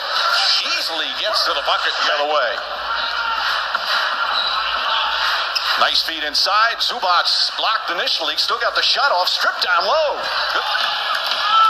easily 0.77 1.09
gets 1.19 1.45
to 1.45 1.53
the 1.53 1.63
bucket 1.65 1.93
the 1.93 2.09
other 2.19 2.29
way. 2.31 2.51
Nice 5.81 6.03
feed 6.03 6.23
inside. 6.23 6.77
Zubats 6.77 7.49
blocked 7.57 7.89
initially, 7.89 8.37
still 8.37 8.59
got 8.59 8.75
the 8.75 8.85
shot 8.85 9.11
off, 9.11 9.27
stripped 9.27 9.63
down 9.65 9.81
low. 9.83 10.11
Good. 10.53 10.91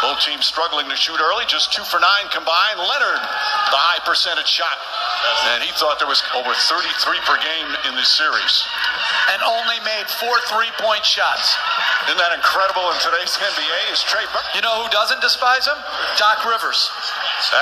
Both 0.01 0.25
teams 0.25 0.49
struggling 0.49 0.89
to 0.89 0.97
shoot 0.97 1.21
early, 1.21 1.45
just 1.45 1.71
two 1.71 1.85
for 1.85 2.01
nine 2.01 2.25
combined. 2.33 2.81
Leonard, 2.81 3.21
the 3.69 3.77
high 3.77 4.01
percentage 4.01 4.49
shot. 4.49 4.73
And 5.53 5.61
he 5.61 5.69
thought 5.77 6.01
there 6.01 6.09
was 6.09 6.25
over 6.33 6.49
33 6.49 6.89
per 7.21 7.37
game 7.37 7.69
in 7.85 7.93
this 7.93 8.09
series. 8.09 8.65
And 9.29 9.45
only 9.45 9.77
made 9.85 10.09
four 10.17 10.33
three 10.49 10.73
point 10.81 11.05
shots. 11.05 11.53
Isn't 12.09 12.17
that 12.17 12.33
incredible 12.33 12.81
in 12.89 12.97
today's 12.97 13.37
NBA? 13.37 13.93
Is 13.93 14.01
Trey 14.09 14.25
Burke? 14.33 14.49
You 14.57 14.65
know 14.65 14.81
who 14.81 14.89
doesn't 14.89 15.21
despise 15.21 15.69
him? 15.69 15.77
Doc 16.17 16.49
Rivers. 16.49 16.89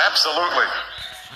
Absolutely. 0.08 0.66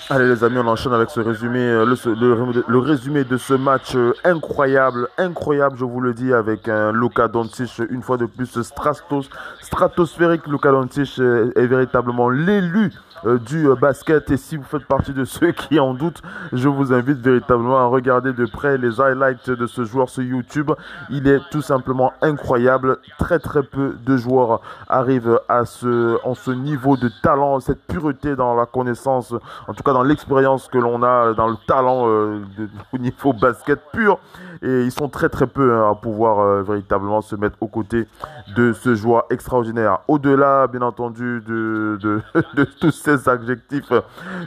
Allez 0.09 0.27
les 0.27 0.43
amis, 0.43 0.57
on 0.59 0.67
enchaîne 0.67 0.93
avec 0.93 1.09
ce 1.09 1.19
résumé, 1.19 1.59
euh, 1.59 1.85
le, 1.85 2.63
le, 2.67 2.79
résumé 2.79 3.23
de 3.23 3.37
ce 3.37 3.53
match 3.53 3.95
euh, 3.95 4.13
incroyable, 4.23 5.07
incroyable, 5.17 5.77
je 5.79 5.85
vous 5.85 5.99
le 5.99 6.13
dis, 6.13 6.33
avec 6.33 6.67
un 6.67 6.91
Luka 6.91 7.27
Doncic 7.27 7.81
une 7.89 8.03
fois 8.03 8.17
de 8.17 8.25
plus 8.25 8.61
stratos, 8.61 9.29
stratosphérique. 9.61 10.45
Luka 10.47 10.71
Doncic 10.71 11.17
est 11.19 11.65
véritablement 11.65 12.29
l'élu 12.29 12.91
euh, 13.25 13.39
du 13.39 13.67
euh, 13.67 13.75
basket. 13.75 14.29
Et 14.31 14.37
si 14.37 14.57
vous 14.57 14.63
faites 14.63 14.85
partie 14.85 15.13
de 15.13 15.25
ceux 15.25 15.51
qui 15.51 15.79
en 15.79 15.93
doutent, 15.93 16.21
je 16.51 16.67
vous 16.67 16.93
invite 16.93 17.19
véritablement 17.19 17.77
à 17.77 17.85
regarder 17.85 18.33
de 18.33 18.45
près 18.45 18.77
les 18.77 18.99
highlights 18.99 19.49
de 19.49 19.67
ce 19.67 19.85
joueur 19.85 20.09
sur 20.09 20.23
YouTube. 20.23 20.71
Il 21.09 21.27
est 21.27 21.39
tout 21.49 21.61
simplement 21.61 22.13
incroyable. 22.21 22.97
Très 23.17 23.39
très 23.39 23.63
peu 23.63 23.95
de 24.05 24.17
joueurs 24.17 24.61
arrivent 24.89 25.39
à 25.47 25.65
ce, 25.65 26.17
en 26.25 26.35
ce 26.35 26.51
niveau 26.51 26.97
de 26.97 27.09
talent, 27.21 27.59
cette 27.59 27.81
pureté 27.87 28.35
dans 28.35 28.53
la 28.53 28.65
connaissance, 28.65 29.33
en 29.67 29.73
tout 29.73 29.83
cas 29.83 29.93
dans 29.93 30.03
l'expérience 30.03 30.67
que 30.67 30.77
l'on 30.77 31.01
a, 31.03 31.33
dans 31.33 31.47
le 31.47 31.57
talent 31.67 32.07
euh, 32.07 32.41
au 32.93 32.97
niveau 32.97 33.33
basket 33.33 33.79
pur. 33.93 34.19
Et 34.61 34.83
ils 34.83 34.91
sont 34.91 35.09
très 35.09 35.29
très 35.29 35.47
peu 35.47 35.73
hein, 35.73 35.91
à 35.91 35.95
pouvoir 35.95 36.63
véritablement 36.63 37.21
se 37.21 37.35
mettre 37.35 37.57
aux 37.61 37.67
côtés 37.67 38.07
de 38.55 38.73
ce 38.73 38.95
joueur 38.95 39.25
extraordinaire. 39.29 39.99
Au-delà, 40.07 40.67
bien 40.67 40.81
entendu, 40.81 41.41
de, 41.45 41.97
de, 42.01 42.21
de, 42.55 42.63
tous 42.63 42.91
ces 43.05 43.29
adjectifs 43.29 43.91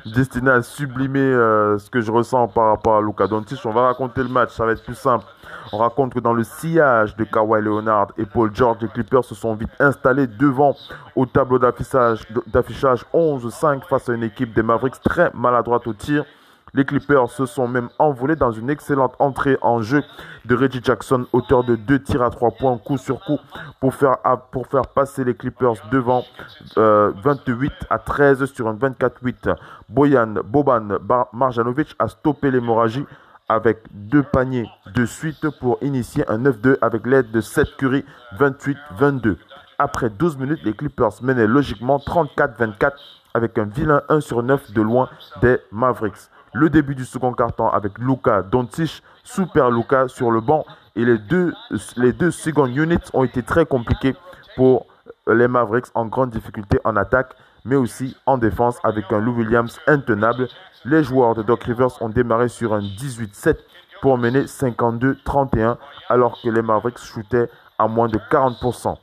destinés 0.06 0.50
à 0.50 0.62
sublimer 0.62 1.20
euh, 1.20 1.78
ce 1.78 1.88
que 1.90 2.00
je 2.00 2.10
ressens 2.10 2.48
par 2.48 2.70
rapport 2.70 2.96
à 2.96 3.02
Luka 3.02 3.26
Doncic, 3.26 3.64
on 3.64 3.70
va 3.70 3.82
raconter 3.82 4.22
le 4.22 4.28
match, 4.28 4.50
ça 4.50 4.66
va 4.66 4.72
être 4.72 4.84
plus 4.84 4.96
simple. 4.96 5.24
On 5.72 5.78
raconte 5.78 6.14
que 6.14 6.20
dans 6.20 6.32
le 6.32 6.44
sillage 6.44 7.14
de 7.16 7.24
Kawhi 7.24 7.62
Leonard 7.62 8.08
et 8.16 8.24
Paul 8.24 8.50
George, 8.54 8.78
les 8.80 8.88
Clippers 8.88 9.24
se 9.24 9.34
sont 9.34 9.54
vite 9.54 9.70
installés 9.78 10.26
devant 10.26 10.74
au 11.14 11.26
tableau 11.26 11.58
d'affichage 11.58 13.04
11-5 13.12 13.86
face 13.86 14.08
à 14.08 14.14
une 14.14 14.22
équipe 14.22 14.54
des 14.54 14.62
Mavericks 14.62 15.00
très 15.02 15.30
maladroite 15.34 15.86
au 15.86 15.92
tir. 15.92 16.24
Les 16.74 16.84
Clippers 16.84 17.30
se 17.30 17.46
sont 17.46 17.66
même 17.66 17.88
envolés 17.98 18.36
dans 18.36 18.52
une 18.52 18.70
excellente 18.70 19.14
entrée 19.18 19.56
en 19.62 19.80
jeu 19.80 20.02
de 20.44 20.54
Reggie 20.54 20.80
Jackson, 20.82 21.26
auteur 21.32 21.64
de 21.64 21.76
deux 21.76 21.98
tirs 21.98 22.22
à 22.22 22.30
trois 22.30 22.50
points 22.50 22.78
coup 22.78 22.98
sur 22.98 23.20
coup 23.20 23.38
pour 23.80 23.94
faire, 23.94 24.18
passer 24.94 25.24
les 25.24 25.34
Clippers 25.34 25.74
devant 25.90 26.24
28 26.76 26.76
euh, 26.78 27.86
à 27.90 27.98
13 27.98 28.44
sur 28.46 28.68
un 28.68 28.74
24-8. 28.74 29.56
Boyan 29.88 30.34
Boban 30.44 30.98
Marjanovic 31.32 31.94
a 31.98 32.08
stoppé 32.08 32.50
l'hémorragie 32.50 33.04
avec 33.48 33.78
deux 33.90 34.22
paniers 34.22 34.68
de 34.94 35.06
suite 35.06 35.48
pour 35.60 35.78
initier 35.80 36.24
un 36.28 36.38
9-2 36.38 36.76
avec 36.82 37.06
l'aide 37.06 37.30
de 37.30 37.40
Seth 37.40 37.76
Curry 37.78 38.04
28-22. 38.38 39.36
Après 39.78 40.10
12 40.10 40.36
minutes, 40.36 40.60
les 40.64 40.74
Clippers 40.74 41.22
menaient 41.22 41.46
logiquement 41.46 41.98
34-24 41.98 42.92
avec 43.34 43.56
un 43.58 43.64
vilain 43.64 44.02
1 44.08 44.20
sur 44.20 44.42
9 44.42 44.72
de 44.72 44.82
loin 44.82 45.08
des 45.40 45.58
Mavericks. 45.72 46.28
Le 46.54 46.70
début 46.70 46.94
du 46.94 47.04
second 47.04 47.32
carton 47.32 47.68
avec 47.68 47.98
Luka 47.98 48.42
Doncic, 48.42 49.02
Super 49.22 49.70
Luka 49.70 50.08
sur 50.08 50.30
le 50.30 50.40
banc 50.40 50.64
et 50.96 51.04
les 51.04 51.18
deux, 51.18 51.52
les 51.96 52.12
deux 52.12 52.32
units 52.48 52.96
ont 53.12 53.24
été 53.24 53.42
très 53.42 53.66
compliqués 53.66 54.16
pour 54.56 54.86
les 55.26 55.46
Mavericks 55.46 55.86
en 55.94 56.06
grande 56.06 56.30
difficulté 56.30 56.78
en 56.84 56.96
attaque, 56.96 57.34
mais 57.64 57.76
aussi 57.76 58.16
en 58.26 58.38
défense 58.38 58.78
avec 58.82 59.12
un 59.12 59.18
Lou 59.18 59.36
Williams 59.36 59.78
intenable. 59.86 60.48
Les 60.84 61.04
joueurs 61.04 61.34
de 61.34 61.42
Doc 61.42 61.64
Rivers 61.64 62.00
ont 62.00 62.08
démarré 62.08 62.48
sur 62.48 62.72
un 62.72 62.80
18-7 62.80 63.56
pour 64.00 64.16
mener 64.16 64.44
52-31 64.44 65.76
alors 66.08 66.40
que 66.40 66.48
les 66.48 66.62
Mavericks 66.62 66.98
shootaient 66.98 67.50
à 67.78 67.88
moins 67.88 68.08
de 68.08 68.18
40%. 68.30 68.96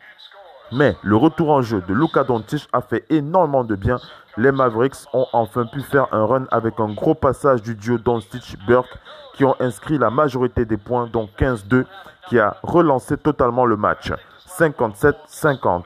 Mais 0.71 0.95
le 1.03 1.15
retour 1.15 1.51
en 1.51 1.61
jeu 1.61 1.83
de 1.87 1.93
Luka 1.93 2.23
Doncic 2.23 2.67
a 2.73 2.81
fait 2.81 3.05
énormément 3.09 3.63
de 3.63 3.75
bien. 3.75 3.99
Les 4.37 4.51
Mavericks 4.51 4.95
ont 5.13 5.27
enfin 5.31 5.65
pu 5.65 5.81
faire 5.81 6.07
un 6.11 6.25
run 6.25 6.45
avec 6.51 6.79
un 6.79 6.93
gros 6.93 7.13
passage 7.13 7.61
du 7.61 7.75
duo 7.75 7.97
Doncic-Burke 7.97 8.97
qui 9.35 9.45
ont 9.45 9.55
inscrit 9.59 9.97
la 9.97 10.09
majorité 10.09 10.65
des 10.65 10.77
points, 10.77 11.07
dont 11.07 11.29
15-2, 11.37 11.85
qui 12.27 12.39
a 12.39 12.57
relancé 12.63 13.17
totalement 13.17 13.65
le 13.65 13.77
match. 13.77 14.11
57-50. 14.47 15.83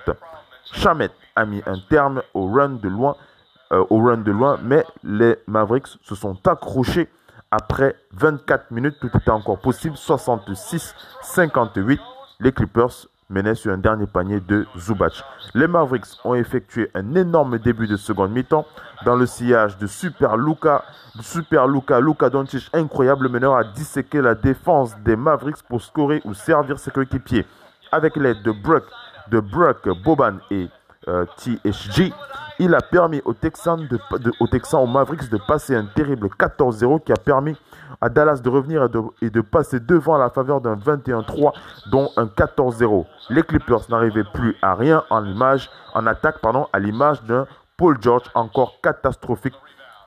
Chamet 0.71 1.09
a 1.35 1.45
mis 1.45 1.61
un 1.65 1.79
terme 1.89 2.21
au 2.33 2.47
run 2.47 2.69
de 2.69 2.87
loin, 2.87 3.15
euh, 3.71 3.83
au 3.89 4.03
run 4.03 4.17
de 4.17 4.31
loin, 4.31 4.57
mais 4.63 4.85
les 5.03 5.37
Mavericks 5.47 5.87
se 6.03 6.15
sont 6.15 6.37
accrochés 6.47 7.09
après 7.51 7.95
24 8.13 8.71
minutes. 8.71 8.95
Tout 8.99 9.09
était 9.15 9.31
encore 9.31 9.59
possible. 9.59 9.95
66-58. 9.95 11.99
Les 12.39 12.51
Clippers 12.51 13.07
menait 13.29 13.55
sur 13.55 13.71
un 13.71 13.77
dernier 13.77 14.07
panier 14.07 14.39
de 14.39 14.65
Zubac. 14.77 15.23
Les 15.53 15.67
Mavericks 15.67 16.17
ont 16.23 16.33
effectué 16.35 16.89
un 16.95 17.15
énorme 17.15 17.59
début 17.59 17.87
de 17.87 17.95
seconde 17.95 18.31
mi-temps 18.31 18.65
dans 19.05 19.15
le 19.15 19.25
sillage 19.25 19.77
de 19.77 19.87
Super 19.87 20.35
Luca, 20.35 20.83
Super 21.21 21.67
Luca, 21.67 21.99
Luca 21.99 22.29
Doncic, 22.29 22.69
incroyable 22.73 23.29
meneur 23.29 23.55
a 23.55 23.63
disséqué 23.63 24.21
la 24.21 24.35
défense 24.35 24.97
des 24.99 25.15
Mavericks 25.15 25.63
pour 25.67 25.81
scorer 25.81 26.21
ou 26.25 26.33
servir 26.33 26.79
ses 26.79 26.91
coéquipiers. 26.91 27.45
Avec 27.91 28.15
l'aide 28.15 28.41
de 28.43 28.51
Brook, 28.51 28.83
de 29.31 29.39
Boban 30.03 30.37
et 30.51 30.67
euh, 31.07 31.25
THG, 31.37 32.11
il 32.59 32.75
a 32.75 32.81
permis 32.81 33.21
aux 33.23 33.33
Texans, 33.33 33.87
de, 33.87 33.99
aux 34.39 34.47
Texans, 34.47 34.81
aux 34.81 34.87
Mavericks 34.87 35.29
de 35.29 35.37
passer 35.37 35.75
un 35.75 35.85
terrible 35.85 36.27
14-0 36.27 37.03
qui 37.03 37.11
a 37.11 37.15
permis 37.15 37.55
à 38.01 38.09
Dallas 38.09 38.41
de 38.43 38.49
revenir 38.49 38.87
et 39.21 39.29
de, 39.29 39.41
passer 39.41 39.79
devant 39.79 40.15
à 40.15 40.19
la 40.19 40.29
faveur 40.29 40.61
d'un 40.61 40.75
21-3, 40.75 41.53
dont 41.91 42.09
un 42.17 42.25
14-0. 42.25 43.05
Les 43.29 43.43
Clippers 43.43 43.81
n'arrivaient 43.89 44.23
plus 44.23 44.55
à 44.61 44.75
rien 44.75 45.03
en 45.09 45.25
image, 45.25 45.69
en 45.93 46.05
attaque, 46.07 46.39
pardon, 46.39 46.67
à 46.73 46.79
l'image 46.79 47.23
d'un 47.23 47.45
Paul 47.77 47.97
George 48.01 48.25
encore 48.35 48.73
catastrophique, 48.81 49.55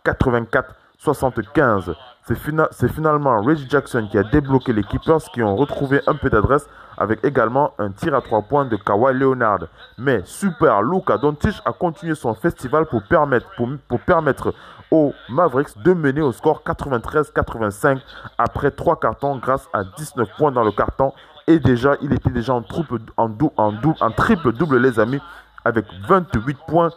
84-75. 0.04 1.94
C'est 2.24 2.88
finalement 2.88 3.40
Reggie 3.42 3.68
Jackson 3.68 4.06
qui 4.10 4.16
a 4.16 4.22
débloqué 4.22 4.72
les 4.72 4.84
Clippers 4.84 5.22
qui 5.32 5.42
ont 5.42 5.56
retrouvé 5.56 6.00
un 6.06 6.14
peu 6.14 6.30
d'adresse 6.30 6.68
avec 6.96 7.24
également 7.24 7.72
un 7.78 7.90
tir 7.90 8.14
à 8.14 8.20
trois 8.20 8.42
points 8.42 8.64
de 8.64 8.76
Kawhi 8.76 9.14
Leonard. 9.14 9.66
Mais 9.98 10.20
super 10.24 10.82
Luka 10.82 11.18
Doncic 11.18 11.60
a 11.64 11.72
continué 11.72 12.14
son 12.14 12.34
festival 12.34 12.86
pour 12.86 13.02
permettre, 13.02 13.48
pour 13.88 14.00
permettre 14.00 14.54
aux 14.92 15.14
Mavericks 15.30 15.76
de 15.82 15.94
mener 15.94 16.20
au 16.20 16.32
score 16.32 16.62
93-85 16.64 17.98
après 18.36 18.70
trois 18.70 19.00
cartons 19.00 19.38
grâce 19.38 19.66
à 19.72 19.84
19 19.84 20.28
points 20.36 20.52
dans 20.52 20.62
le 20.62 20.70
carton. 20.70 21.12
Et 21.46 21.58
déjà, 21.58 21.96
il 22.02 22.12
était 22.12 22.30
déjà 22.30 22.52
en, 22.52 22.62
troupe, 22.62 22.92
en, 23.16 23.30
en, 23.56 23.72
en 24.00 24.10
triple 24.10 24.52
double, 24.52 24.78
les 24.78 25.00
amis, 25.00 25.20
avec 25.64 25.86
28 26.06 26.58
points, 26.68 26.90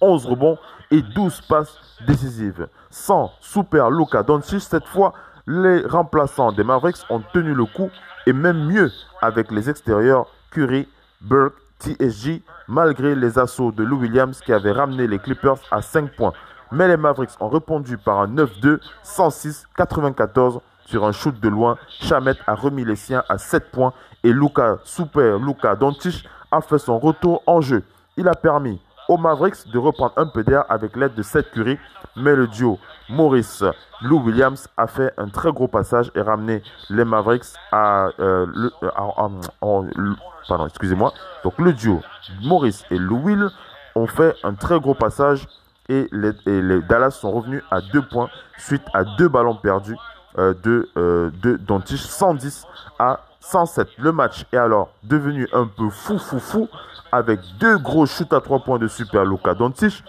11 0.00 0.24
rebonds 0.24 0.56
et 0.92 1.02
12 1.02 1.40
passes 1.42 1.76
décisives. 2.06 2.68
Sans 2.90 3.32
Super 3.40 3.90
Luka 3.90 4.22
Doncic, 4.22 4.60
cette 4.60 4.86
fois, 4.86 5.12
les 5.48 5.84
remplaçants 5.84 6.52
des 6.52 6.62
Mavericks 6.62 7.04
ont 7.10 7.22
tenu 7.32 7.54
le 7.54 7.64
coup 7.64 7.90
et 8.26 8.32
même 8.32 8.66
mieux 8.66 8.90
avec 9.20 9.50
les 9.50 9.68
extérieurs 9.68 10.26
Curry, 10.52 10.88
Burke, 11.20 11.54
TSG, 11.80 12.42
malgré 12.68 13.14
les 13.14 13.38
assauts 13.38 13.72
de 13.72 13.82
Lou 13.82 13.98
Williams 13.98 14.40
qui 14.40 14.52
avait 14.52 14.72
ramené 14.72 15.06
les 15.06 15.18
Clippers 15.18 15.56
à 15.70 15.82
5 15.82 16.14
points. 16.14 16.32
Mais 16.72 16.88
les 16.88 16.96
Mavericks 16.96 17.30
ont 17.40 17.48
répondu 17.48 17.98
par 17.98 18.20
un 18.20 18.28
9-2, 18.28 18.80
106-94 19.04 20.60
sur 20.86 21.04
un 21.04 21.12
shoot 21.12 21.38
de 21.40 21.48
loin. 21.48 21.76
Chamet 21.88 22.34
a 22.46 22.54
remis 22.54 22.84
les 22.84 22.96
siens 22.96 23.22
à 23.28 23.38
7 23.38 23.70
points 23.70 23.92
et 24.22 24.32
Luca 24.32 24.78
Super 24.84 25.38
Luca 25.38 25.74
Doncic 25.74 26.24
a 26.50 26.60
fait 26.60 26.78
son 26.78 26.98
retour 26.98 27.42
en 27.46 27.60
jeu. 27.60 27.82
Il 28.16 28.28
a 28.28 28.34
permis 28.34 28.80
aux 29.08 29.16
Mavericks 29.16 29.68
de 29.72 29.78
reprendre 29.78 30.12
un 30.16 30.26
peu 30.26 30.44
d'air 30.44 30.64
avec 30.68 30.96
l'aide 30.96 31.14
de 31.14 31.22
Seth 31.22 31.50
Curry, 31.50 31.78
mais 32.16 32.34
le 32.36 32.46
duo 32.46 32.78
Maurice 33.08 33.64
Lou 34.02 34.20
Williams 34.20 34.68
a 34.76 34.86
fait 34.86 35.12
un 35.18 35.28
très 35.28 35.52
gros 35.52 35.66
passage 35.66 36.12
et 36.14 36.20
ramené 36.20 36.62
les 36.90 37.04
Mavericks 37.04 37.54
à, 37.72 38.10
euh, 38.20 38.46
le, 38.54 38.70
euh, 38.82 40.14
pardon, 40.48 40.66
excusez-moi. 40.66 41.12
Donc 41.42 41.58
le 41.58 41.72
duo 41.72 42.00
Maurice 42.42 42.84
et 42.90 42.98
Lou 42.98 43.20
Will 43.24 43.48
ont 43.96 44.06
fait 44.06 44.36
un 44.44 44.54
très 44.54 44.78
gros 44.78 44.94
passage 44.94 45.46
et 45.88 46.08
les, 46.12 46.80
Dallas 46.82 47.10
sont 47.10 47.32
revenus 47.32 47.62
à 47.70 47.80
deux 47.80 48.02
points 48.02 48.28
suite 48.58 48.82
à 48.94 49.04
deux 49.04 49.28
ballons 49.28 49.56
perdus 49.56 49.96
euh, 50.38 50.54
de, 50.62 50.88
euh, 50.96 51.30
de 51.42 51.58
110 51.96 52.66
à 52.98 53.20
107. 53.40 53.88
Le 53.98 54.12
match 54.12 54.44
est 54.52 54.56
alors 54.56 54.92
devenu 55.02 55.48
un 55.52 55.66
peu 55.66 55.90
fou 55.90 56.18
fou 56.18 56.38
fou 56.38 56.68
avec 57.10 57.40
deux 57.58 57.78
gros 57.78 58.06
shoots 58.06 58.32
à 58.32 58.40
trois 58.40 58.60
points 58.60 58.78
de 58.78 58.86
Super 58.86 59.24
Luka 59.24 59.54
Doncic, 59.54 60.04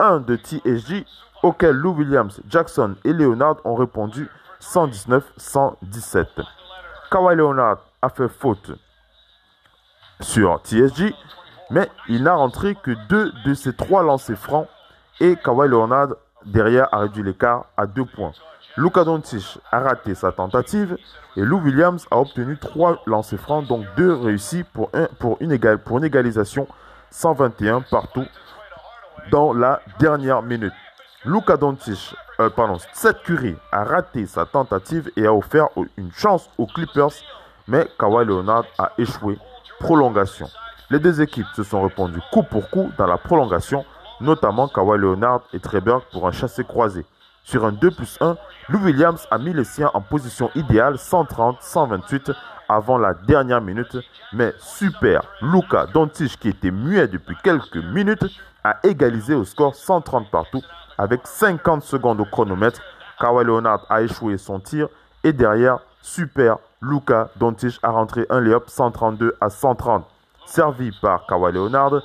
un 0.00 0.20
de 0.20 0.36
TSG 0.36 1.04
auquel 1.42 1.76
Lou 1.76 1.90
Williams, 1.90 2.40
Jackson 2.48 2.94
et 3.04 3.12
Leonard 3.12 3.56
ont 3.64 3.74
répondu 3.74 4.30
119-117. 4.60 6.26
Kawhi 7.10 7.36
Leonard 7.36 7.78
a 8.00 8.08
fait 8.08 8.28
faute 8.28 8.72
sur 10.20 10.58
TSG, 10.64 11.14
mais 11.70 11.90
il 12.08 12.22
n'a 12.22 12.34
rentré 12.34 12.74
que 12.74 12.92
deux 13.08 13.32
de 13.44 13.54
ses 13.54 13.74
trois 13.74 14.02
lancers 14.02 14.38
francs 14.38 14.66
et 15.20 15.36
Kawhi 15.36 15.68
Leonard 15.68 16.08
derrière 16.44 16.88
a 16.92 16.98
réduit 16.98 17.22
l'écart 17.22 17.66
à 17.76 17.86
deux 17.86 18.04
points. 18.04 18.32
Luka 18.76 19.04
Doncic 19.04 19.58
a 19.72 19.80
raté 19.80 20.14
sa 20.14 20.32
tentative 20.32 20.98
et 21.36 21.40
Lou 21.40 21.58
Williams 21.60 22.06
a 22.10 22.18
obtenu 22.18 22.58
trois 22.58 23.00
lancers 23.06 23.38
francs, 23.38 23.66
donc 23.66 23.86
deux 23.96 24.12
réussis 24.12 24.64
pour, 24.64 24.90
un, 24.92 25.06
pour, 25.18 25.38
une, 25.40 25.58
pour 25.78 25.98
une 25.98 26.04
égalisation 26.04 26.68
121 27.10 27.80
partout 27.82 28.26
dans 29.30 29.54
la 29.54 29.80
dernière 29.98 30.42
minute. 30.42 30.74
Luka 31.24 31.56
Doncic, 31.56 32.14
euh, 32.38 32.50
pardon, 32.50 32.76
Seth 32.92 33.22
Curry 33.22 33.56
a 33.72 33.84
raté 33.84 34.26
sa 34.26 34.44
tentative 34.44 35.10
et 35.16 35.26
a 35.26 35.32
offert 35.32 35.68
une 35.96 36.12
chance 36.12 36.50
aux 36.58 36.66
Clippers, 36.66 37.12
mais 37.66 37.88
Kawhi 37.98 38.26
Leonard 38.26 38.64
a 38.78 38.92
échoué. 38.98 39.38
Prolongation. 39.80 40.48
Les 40.90 40.98
deux 40.98 41.20
équipes 41.20 41.46
se 41.54 41.62
sont 41.62 41.82
répondues 41.82 42.20
coup 42.30 42.42
pour 42.42 42.70
coup 42.70 42.90
dans 42.96 43.06
la 43.06 43.18
prolongation 43.18 43.84
notamment 44.20 44.68
Kawhi 44.68 44.98
Leonard 44.98 45.42
et 45.52 45.60
Treberg 45.60 46.02
pour 46.12 46.26
un 46.26 46.32
chassé 46.32 46.64
croisé. 46.64 47.04
Sur 47.44 47.64
un 47.64 47.72
2 47.72 47.90
plus 47.90 48.18
1, 48.20 48.36
Lou 48.68 48.80
Williams 48.80 49.26
a 49.30 49.38
mis 49.38 49.52
les 49.52 49.64
siens 49.64 49.90
en 49.94 50.00
position 50.00 50.50
idéale 50.54 50.94
130-128 50.94 52.34
avant 52.68 52.98
la 52.98 53.14
dernière 53.14 53.60
minute, 53.60 53.96
mais 54.32 54.52
super 54.58 55.22
Luca 55.40 55.86
Doncic 55.86 56.38
qui 56.40 56.48
était 56.48 56.72
muet 56.72 57.06
depuis 57.06 57.36
quelques 57.42 57.76
minutes 57.76 58.24
a 58.64 58.78
égalisé 58.82 59.34
au 59.34 59.44
score 59.44 59.74
130 59.76 60.30
partout 60.30 60.62
avec 60.98 61.20
50 61.24 61.82
secondes 61.82 62.20
au 62.20 62.24
chronomètre. 62.24 62.80
Kawhi 63.20 63.44
Leonard 63.44 63.86
a 63.88 64.02
échoué 64.02 64.38
son 64.38 64.58
tir 64.58 64.88
et 65.22 65.32
derrière 65.32 65.78
super 66.02 66.58
Luca 66.82 67.30
Doncic 67.36 67.78
a 67.82 67.90
rentré 67.90 68.26
un 68.28 68.40
layup 68.40 68.64
132 68.68 69.36
à 69.40 69.50
130 69.50 70.04
servi 70.46 70.90
par 71.00 71.26
Kawhi 71.26 71.52
Leonard. 71.52 72.02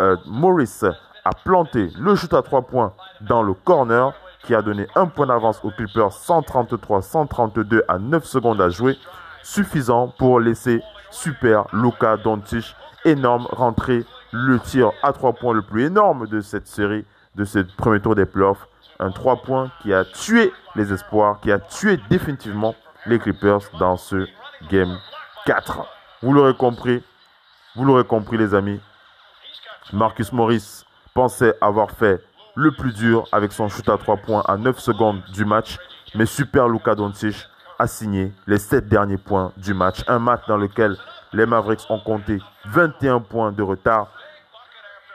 Euh, 0.00 0.16
Morris 0.26 0.80
a 1.26 1.32
planté 1.32 1.90
le 1.98 2.14
shoot 2.14 2.32
à 2.34 2.42
3 2.42 2.62
points 2.62 2.92
dans 3.20 3.42
le 3.42 3.52
corner 3.52 4.12
qui 4.44 4.54
a 4.54 4.62
donné 4.62 4.86
un 4.94 5.06
point 5.06 5.26
d'avance 5.26 5.58
aux 5.64 5.72
Clippers 5.72 6.10
133-132 6.10 7.82
à 7.88 7.98
9 7.98 8.24
secondes 8.24 8.60
à 8.60 8.68
jouer, 8.68 8.96
suffisant 9.42 10.14
pour 10.18 10.38
laisser 10.38 10.80
super 11.10 11.64
Luka 11.72 12.16
Doncic 12.16 12.76
énorme 13.04 13.48
rentrer 13.50 14.04
le 14.30 14.60
tir 14.60 14.92
à 15.02 15.12
3 15.12 15.32
points 15.32 15.52
le 15.52 15.62
plus 15.62 15.86
énorme 15.86 16.28
de 16.28 16.40
cette 16.40 16.68
série, 16.68 17.04
de 17.34 17.44
ce 17.44 17.58
premier 17.76 18.00
tour 18.00 18.14
des 18.14 18.26
playoffs. 18.26 18.68
Un 19.00 19.10
3 19.10 19.42
points 19.42 19.72
qui 19.82 19.92
a 19.92 20.04
tué 20.04 20.52
les 20.76 20.92
espoirs, 20.92 21.40
qui 21.40 21.50
a 21.50 21.58
tué 21.58 21.98
définitivement 22.08 22.76
les 23.04 23.18
Clippers 23.18 23.62
dans 23.80 23.96
ce 23.96 24.28
game 24.70 24.96
4. 25.44 25.80
Vous 26.22 26.32
l'aurez 26.32 26.54
compris, 26.54 27.02
vous 27.74 27.84
l'aurez 27.84 28.04
compris 28.04 28.38
les 28.38 28.54
amis. 28.54 28.80
Marcus 29.92 30.32
Morris 30.32 30.84
pensait 31.16 31.54
avoir 31.62 31.92
fait 31.92 32.22
le 32.54 32.72
plus 32.72 32.92
dur 32.92 33.26
avec 33.32 33.50
son 33.50 33.68
shoot 33.68 33.88
à 33.88 33.96
3 33.96 34.18
points 34.18 34.42
à 34.46 34.58
9 34.58 34.78
secondes 34.78 35.22
du 35.32 35.46
match. 35.46 35.78
Mais 36.14 36.26
Super 36.26 36.68
Luka 36.68 36.94
Doncic 36.94 37.34
a 37.78 37.86
signé 37.86 38.34
les 38.46 38.58
7 38.58 38.86
derniers 38.86 39.16
points 39.16 39.50
du 39.56 39.72
match. 39.72 40.04
Un 40.08 40.18
match 40.18 40.42
dans 40.46 40.58
lequel 40.58 40.94
les 41.32 41.46
Mavericks 41.46 41.86
ont 41.88 42.00
compté 42.00 42.38
21 42.66 43.20
points 43.20 43.50
de 43.50 43.62
retard. 43.62 44.08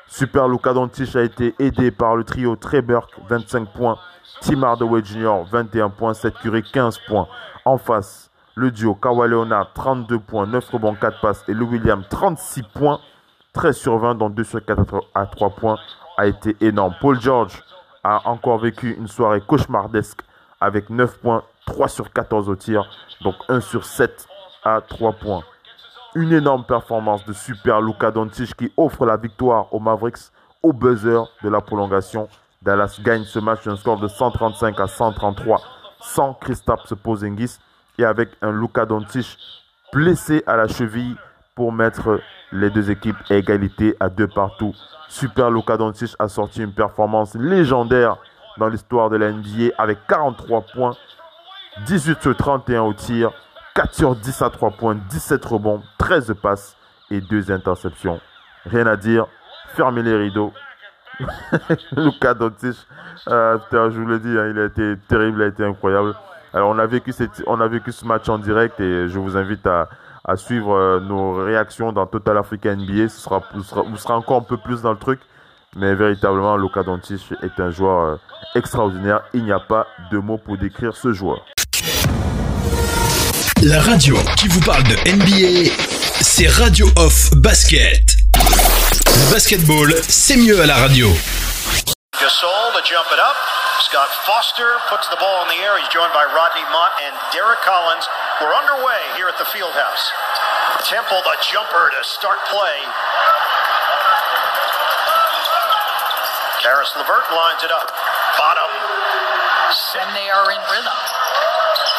Super 0.08 0.48
Luka 0.48 0.74
Doncic 0.74 1.16
a 1.16 1.22
été 1.22 1.54
aidé 1.60 1.92
par 1.92 2.16
le 2.16 2.24
trio 2.24 2.56
Trey 2.56 2.82
Burke, 2.82 3.14
25 3.30 3.72
points. 3.72 4.00
Tim 4.42 4.64
Hardaway 4.64 5.04
Jr., 5.04 5.44
21 5.52 5.90
points. 5.90 6.16
Seth 6.16 6.34
Curry, 6.40 6.64
15 6.64 6.98
points. 7.08 7.28
En 7.64 7.78
face, 7.78 8.32
le 8.56 8.72
duo 8.72 8.96
Kawhi 8.96 9.30
Leonard, 9.30 9.72
32 9.74 10.18
points, 10.18 10.48
9 10.48 10.68
rebonds, 10.72 10.96
4 10.96 11.22
passes. 11.22 11.44
Et 11.48 11.54
Lou 11.54 11.68
Williams, 11.68 12.06
36 12.10 12.64
points. 12.74 13.00
13 13.54 13.78
sur 13.78 13.98
20, 13.98 14.16
dont 14.16 14.30
2 14.30 14.44
sur 14.44 14.64
4 14.64 15.04
à 15.14 15.26
3 15.26 15.50
points, 15.52 15.78
a 16.18 16.26
été 16.26 16.56
énorme. 16.62 16.94
Paul 17.02 17.20
George 17.20 17.64
a 18.04 18.28
encore 18.30 18.60
vécu 18.60 18.96
une 18.98 19.08
soirée 19.08 19.42
cauchemardesque 19.42 20.22
avec 20.60 20.90
9 20.90 21.20
points, 21.20 21.44
3 21.66 21.88
sur 21.88 22.14
14 22.14 22.50
au 22.50 22.56
tir, 22.56 22.90
donc 23.22 23.36
1 23.50 23.60
sur 23.60 23.86
7 23.86 24.28
à 24.64 24.82
3 24.82 25.14
points. 25.14 25.44
Une 26.16 26.32
énorme 26.32 26.64
performance 26.64 27.26
de 27.26 27.34
super 27.34 27.82
Luka 27.82 28.12
Doncic 28.12 28.56
qui 28.56 28.72
offre 28.78 29.06
la 29.06 29.18
victoire 29.18 29.74
aux 29.74 29.80
Mavericks 29.80 30.32
au 30.62 30.74
buzzer 30.74 31.24
de 31.44 31.50
la 31.50 31.62
prolongation. 31.62 32.28
Dallas 32.62 33.00
gagne 33.02 33.24
ce 33.24 33.40
match 33.40 33.66
d'un 33.66 33.76
score 33.76 34.00
de 34.00 34.08
135 34.08 34.80
à 34.80 34.88
133 34.88 35.62
sans 36.00 36.34
Kristaps 36.34 36.94
Porzingis 37.02 37.58
et 37.98 38.06
avec 38.06 38.30
un 38.42 38.52
Luka 38.52 38.86
Doncic 38.86 39.38
blessé 39.94 40.44
à 40.46 40.56
la 40.56 40.68
cheville 40.68 41.16
pour 41.56 41.72
mettre 41.72 42.22
les 42.52 42.70
deux 42.70 42.92
équipes 42.92 43.18
à 43.30 43.36
égalité 43.36 43.96
à 44.00 44.10
deux 44.10 44.28
partout. 44.28 44.74
Super 45.08 45.52
Luka 45.52 45.78
Doncic 45.78 46.16
a 46.20 46.28
sorti 46.28 46.64
une 46.64 46.74
performance 46.74 47.36
légendaire 47.36 48.18
dans 48.58 48.68
l'histoire 48.68 49.10
de 49.10 49.18
la 49.18 49.32
NBA 49.32 49.74
avec 49.78 50.00
43 50.08 50.62
points, 50.74 50.96
18 51.86 52.22
sur 52.22 52.36
31 52.36 52.84
au 52.84 52.94
tir, 52.94 53.32
4 53.76 53.94
sur 53.94 54.16
10 54.16 54.42
à 54.42 54.50
3 54.50 54.72
points, 54.72 54.96
17 55.10 55.44
rebonds, 55.46 55.82
13 55.98 56.36
passes 56.42 56.78
et 57.10 57.22
2 57.22 57.52
interceptions. 57.52 58.20
Rien 58.66 58.88
à 58.88 58.96
dire, 58.96 59.28
fermez 59.76 60.04
les 60.04 60.16
rideaux. 60.16 60.54
Luka 61.92 62.34
Doncic, 62.34 62.78
euh, 63.28 63.58
je 63.72 64.00
vous 64.00 64.08
l'ai 64.08 64.20
dit, 64.20 64.38
hein, 64.38 64.48
il 64.50 64.60
a 64.60 64.66
été 64.66 64.98
terrible, 65.08 65.40
il 65.40 65.44
a 65.44 65.48
été 65.48 65.66
incroyable. 65.66 66.16
Alors 66.54 66.70
on 66.70 66.80
a 66.80 66.86
vécu, 66.86 67.14
cette, 67.14 67.44
on 67.48 67.62
a 67.62 67.68
vécu 67.68 67.92
ce 67.92 68.06
match 68.06 68.28
en 68.28 68.38
direct 68.38 68.80
et 68.80 69.08
je 69.08 69.20
vous 69.20 69.38
invite 69.38 69.66
à, 69.66 69.88
à 70.26 70.36
suivre 70.36 70.76
euh, 70.76 71.00
nos 71.00 71.34
réactions 71.34 71.94
dans 71.94 72.06
Total 72.06 72.38
Africa 72.38 72.76
NBA. 72.76 73.08
Ce 73.08 73.22
sera, 73.22 73.42
vous, 73.54 73.64
sera, 73.64 73.84
vous 73.84 73.98
serez 73.98 74.14
encore 74.14 74.38
un 74.40 74.44
peu 74.44 74.58
plus 74.58 74.82
dans 74.82 74.92
le 74.92 74.98
truc. 74.98 75.20
Mais 75.78 75.96
véritablement, 75.96 76.58
Luka 76.58 76.84
Doncic 76.84 77.34
est 77.42 77.58
un 77.62 77.72
joueur 77.72 78.00
euh, 78.02 78.16
extraordinaire. 78.56 79.22
Il 79.34 79.46
n'y 79.46 79.54
a 79.54 79.60
pas 79.62 79.88
de 80.12 80.18
mots 80.18 80.38
pour 80.38 80.58
décrire 80.58 80.96
ce 80.96 81.14
joueur. 81.14 81.46
La 83.64 83.80
radio 83.80 84.18
qui 84.36 84.50
vous 84.50 84.60
parle 84.60 84.84
de 84.84 84.96
NBA, 85.10 85.72
c'est 86.20 86.48
Radio 86.50 86.88
Off 86.98 87.30
Basket. 87.38 88.18
Le 88.36 89.32
basketball, 89.32 89.94
c'est 90.02 90.36
mieux 90.36 90.60
à 90.62 90.66
la 90.66 90.76
radio. 90.76 91.08
Gasol 92.20 92.74
to 92.74 92.80
jump 92.84 93.06
it 93.14 93.20
up. 93.20 93.61
Scott 93.82 94.14
Foster 94.30 94.78
puts 94.94 95.10
the 95.10 95.18
ball 95.18 95.42
in 95.42 95.50
the 95.50 95.62
air. 95.66 95.74
He's 95.82 95.90
joined 95.90 96.14
by 96.14 96.22
Rodney 96.30 96.62
Mott 96.70 96.94
and 97.02 97.18
Derek 97.34 97.66
Collins. 97.66 98.06
We're 98.38 98.54
underway 98.54 99.02
here 99.18 99.26
at 99.26 99.42
the 99.42 99.50
Fieldhouse. 99.50 100.06
Temple 100.86 101.18
the 101.26 101.34
jumper 101.50 101.90
to 101.90 102.02
start 102.06 102.38
play. 102.54 102.78
Karis 106.62 106.94
Levert 106.94 107.26
lines 107.34 107.66
it 107.66 107.74
up. 107.74 107.90
Bottom. 108.38 108.70
And 109.98 110.10
they 110.14 110.30
are 110.30 110.46
in 110.54 110.62
rhythm. 110.70 111.00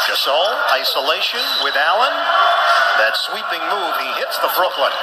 Gasol, 0.06 0.54
isolation 0.78 1.42
with 1.66 1.74
Allen. 1.74 2.14
That 3.02 3.18
sweeping 3.18 3.62
move, 3.66 3.94
he 3.98 4.10
hits 4.22 4.38
the 4.38 4.50
Brooklyn. 4.54 4.94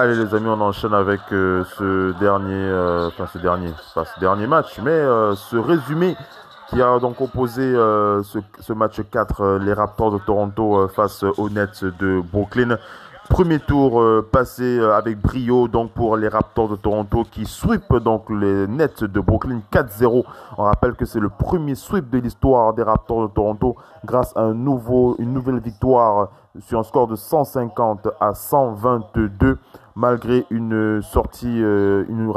Allez 0.00 0.14
les 0.14 0.32
amis, 0.32 0.46
on 0.46 0.60
enchaîne 0.60 0.94
avec 0.94 1.20
euh, 1.32 1.64
ce 1.76 2.16
dernier, 2.20 2.54
euh, 2.54 3.08
enfin 3.08 3.26
ce 3.26 3.36
dernier, 3.38 3.72
pas 3.96 4.04
ce 4.04 4.20
dernier 4.20 4.46
match, 4.46 4.78
mais 4.80 4.92
euh, 4.92 5.34
ce 5.34 5.56
résumé 5.56 6.16
qui 6.68 6.80
a 6.80 7.00
donc 7.00 7.20
opposé 7.20 7.62
euh, 7.62 8.22
ce, 8.22 8.38
ce, 8.60 8.72
match 8.72 9.00
4, 9.10 9.40
euh, 9.40 9.58
les 9.58 9.72
Raptors 9.72 10.12
de 10.12 10.18
Toronto 10.18 10.86
face 10.86 11.24
aux 11.24 11.50
Nets 11.50 11.84
de 11.98 12.22
Brooklyn. 12.32 12.78
Premier 13.28 13.58
tour 13.58 14.02
passé 14.32 14.80
avec 14.80 15.20
brio 15.20 15.68
donc 15.68 15.90
pour 15.92 16.16
les 16.16 16.28
Raptors 16.28 16.68
de 16.70 16.76
Toronto 16.76 17.26
qui 17.30 17.44
sweep 17.44 17.92
donc 17.96 18.30
les 18.30 18.66
Nets 18.68 19.04
de 19.04 19.20
Brooklyn 19.20 19.60
4-0. 19.70 20.24
On 20.56 20.62
rappelle 20.62 20.94
que 20.94 21.04
c'est 21.04 21.20
le 21.20 21.28
premier 21.28 21.74
sweep 21.74 22.08
de 22.08 22.18
l'histoire 22.18 22.72
des 22.72 22.84
Raptors 22.84 23.28
de 23.28 23.34
Toronto 23.34 23.76
grâce 24.04 24.34
à 24.34 24.42
un 24.42 24.54
nouveau, 24.54 25.14
une 25.18 25.34
nouvelle 25.34 25.58
victoire 25.58 26.30
sur 26.60 26.78
un 26.78 26.82
score 26.82 27.06
de 27.06 27.16
150 27.16 28.08
à 28.18 28.32
122 28.32 29.58
malgré 29.98 30.46
une 30.50 31.02
sortie, 31.02 31.60
euh, 31.60 32.04
une, 32.08 32.30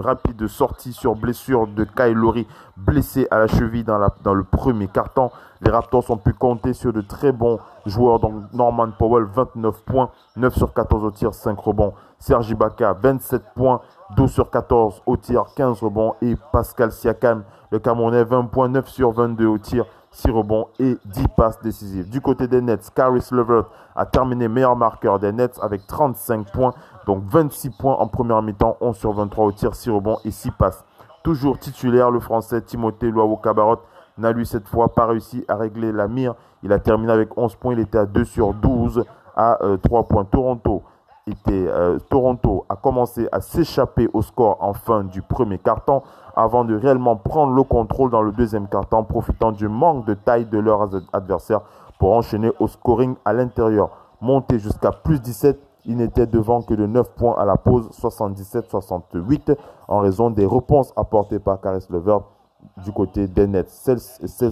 rapide, 0.00 0.46
sortie 0.46 0.94
sur 0.94 1.14
blessure 1.14 1.66
de 1.66 1.84
Kyle 1.84 2.18
blessé 2.78 3.28
à 3.30 3.38
la 3.38 3.48
cheville 3.48 3.84
dans, 3.84 3.98
la, 3.98 4.08
dans 4.24 4.32
le 4.32 4.44
premier 4.44 4.88
carton. 4.88 5.30
Les 5.60 5.70
Raptors 5.70 6.10
ont 6.10 6.16
pu 6.16 6.32
compter 6.32 6.72
sur 6.72 6.90
de 6.94 7.02
très 7.02 7.32
bons 7.32 7.58
joueurs, 7.84 8.18
donc 8.18 8.32
Norman 8.54 8.92
Powell, 8.98 9.24
29 9.24 9.82
points, 9.82 10.08
9 10.36 10.56
sur 10.56 10.72
14 10.72 11.04
au 11.04 11.10
tir, 11.10 11.34
5 11.34 11.60
rebonds. 11.60 11.92
Serge 12.18 12.48
Ibaka, 12.48 12.94
27 12.94 13.42
points, 13.54 13.82
12 14.16 14.30
sur 14.32 14.50
14 14.50 15.02
au 15.04 15.18
tir, 15.18 15.44
15 15.54 15.82
rebonds. 15.82 16.14
Et 16.22 16.34
Pascal 16.50 16.92
Siakam, 16.92 17.42
le 17.70 17.78
Camerounais, 17.78 18.24
20 18.24 18.44
points, 18.44 18.68
9 18.68 18.88
sur 18.88 19.10
22 19.10 19.46
au 19.46 19.58
tir, 19.58 19.84
6 20.10 20.30
rebonds 20.30 20.68
et 20.78 20.96
10 21.04 21.28
passes 21.36 21.60
décisives. 21.62 22.08
Du 22.08 22.20
côté 22.20 22.48
des 22.48 22.60
Nets, 22.60 22.90
Caris 22.94 23.26
Levert 23.30 23.66
a 23.94 24.06
terminé 24.06 24.48
meilleur 24.48 24.76
marqueur 24.76 25.18
des 25.18 25.32
Nets 25.32 25.58
avec 25.62 25.86
35 25.86 26.50
points, 26.52 26.72
donc 27.06 27.22
26 27.26 27.70
points 27.70 27.94
en 27.94 28.08
première 28.08 28.42
mi-temps, 28.42 28.76
11 28.80 28.96
sur 28.96 29.12
23 29.12 29.44
au 29.46 29.52
tir, 29.52 29.74
6 29.74 29.90
rebonds 29.90 30.18
et 30.24 30.30
6 30.30 30.50
passes. 30.52 30.84
Toujours 31.22 31.58
titulaire, 31.58 32.10
le 32.10 32.18
français 32.18 32.62
Timothée 32.62 33.10
Loawo 33.10 33.36
Cabarot 33.36 33.80
n'a 34.18 34.32
lui 34.32 34.46
cette 34.46 34.66
fois 34.68 34.94
pas 34.94 35.06
réussi 35.06 35.44
à 35.48 35.56
régler 35.56 35.92
la 35.92 36.08
mire. 36.08 36.34
Il 36.62 36.72
a 36.72 36.78
terminé 36.78 37.12
avec 37.12 37.36
11 37.36 37.54
points, 37.56 37.74
il 37.74 37.80
était 37.80 37.98
à 37.98 38.06
2 38.06 38.24
sur 38.24 38.54
12 38.54 39.04
à 39.36 39.62
euh, 39.62 39.76
3 39.76 40.08
points. 40.08 40.24
Toronto 40.24 40.82
euh, 41.48 41.98
Toronto 42.08 42.64
a 42.68 42.76
commencé 42.76 43.28
à 43.32 43.40
s'échapper 43.40 44.08
au 44.12 44.22
score 44.22 44.56
en 44.60 44.72
fin 44.72 45.04
du 45.04 45.22
premier 45.22 45.58
quart-temps 45.58 46.02
avant 46.36 46.64
de 46.64 46.74
réellement 46.74 47.16
prendre 47.16 47.52
le 47.52 47.62
contrôle 47.62 48.10
dans 48.10 48.22
le 48.22 48.32
deuxième 48.32 48.68
quart-temps, 48.68 49.04
profitant 49.04 49.52
du 49.52 49.68
manque 49.68 50.06
de 50.06 50.14
taille 50.14 50.46
de 50.46 50.58
leurs 50.58 50.88
adversaires 51.12 51.60
pour 51.98 52.12
enchaîner 52.12 52.50
au 52.58 52.66
scoring 52.66 53.14
à 53.24 53.32
l'intérieur. 53.32 53.90
Monté 54.20 54.58
jusqu'à 54.58 54.92
plus 54.92 55.20
17, 55.20 55.58
il 55.86 55.96
n'était 55.96 56.26
devant 56.26 56.62
que 56.62 56.74
de 56.74 56.86
9 56.86 57.10
points 57.12 57.34
à 57.38 57.44
la 57.44 57.56
pause, 57.56 57.88
77-68, 58.00 59.56
en 59.88 59.98
raison 59.98 60.30
des 60.30 60.46
réponses 60.46 60.92
apportées 60.96 61.38
par 61.38 61.60
Caris 61.60 61.86
Levert 61.90 62.20
du 62.84 62.92
côté 62.92 63.26
des 63.26 63.46
Nets. 63.46 63.70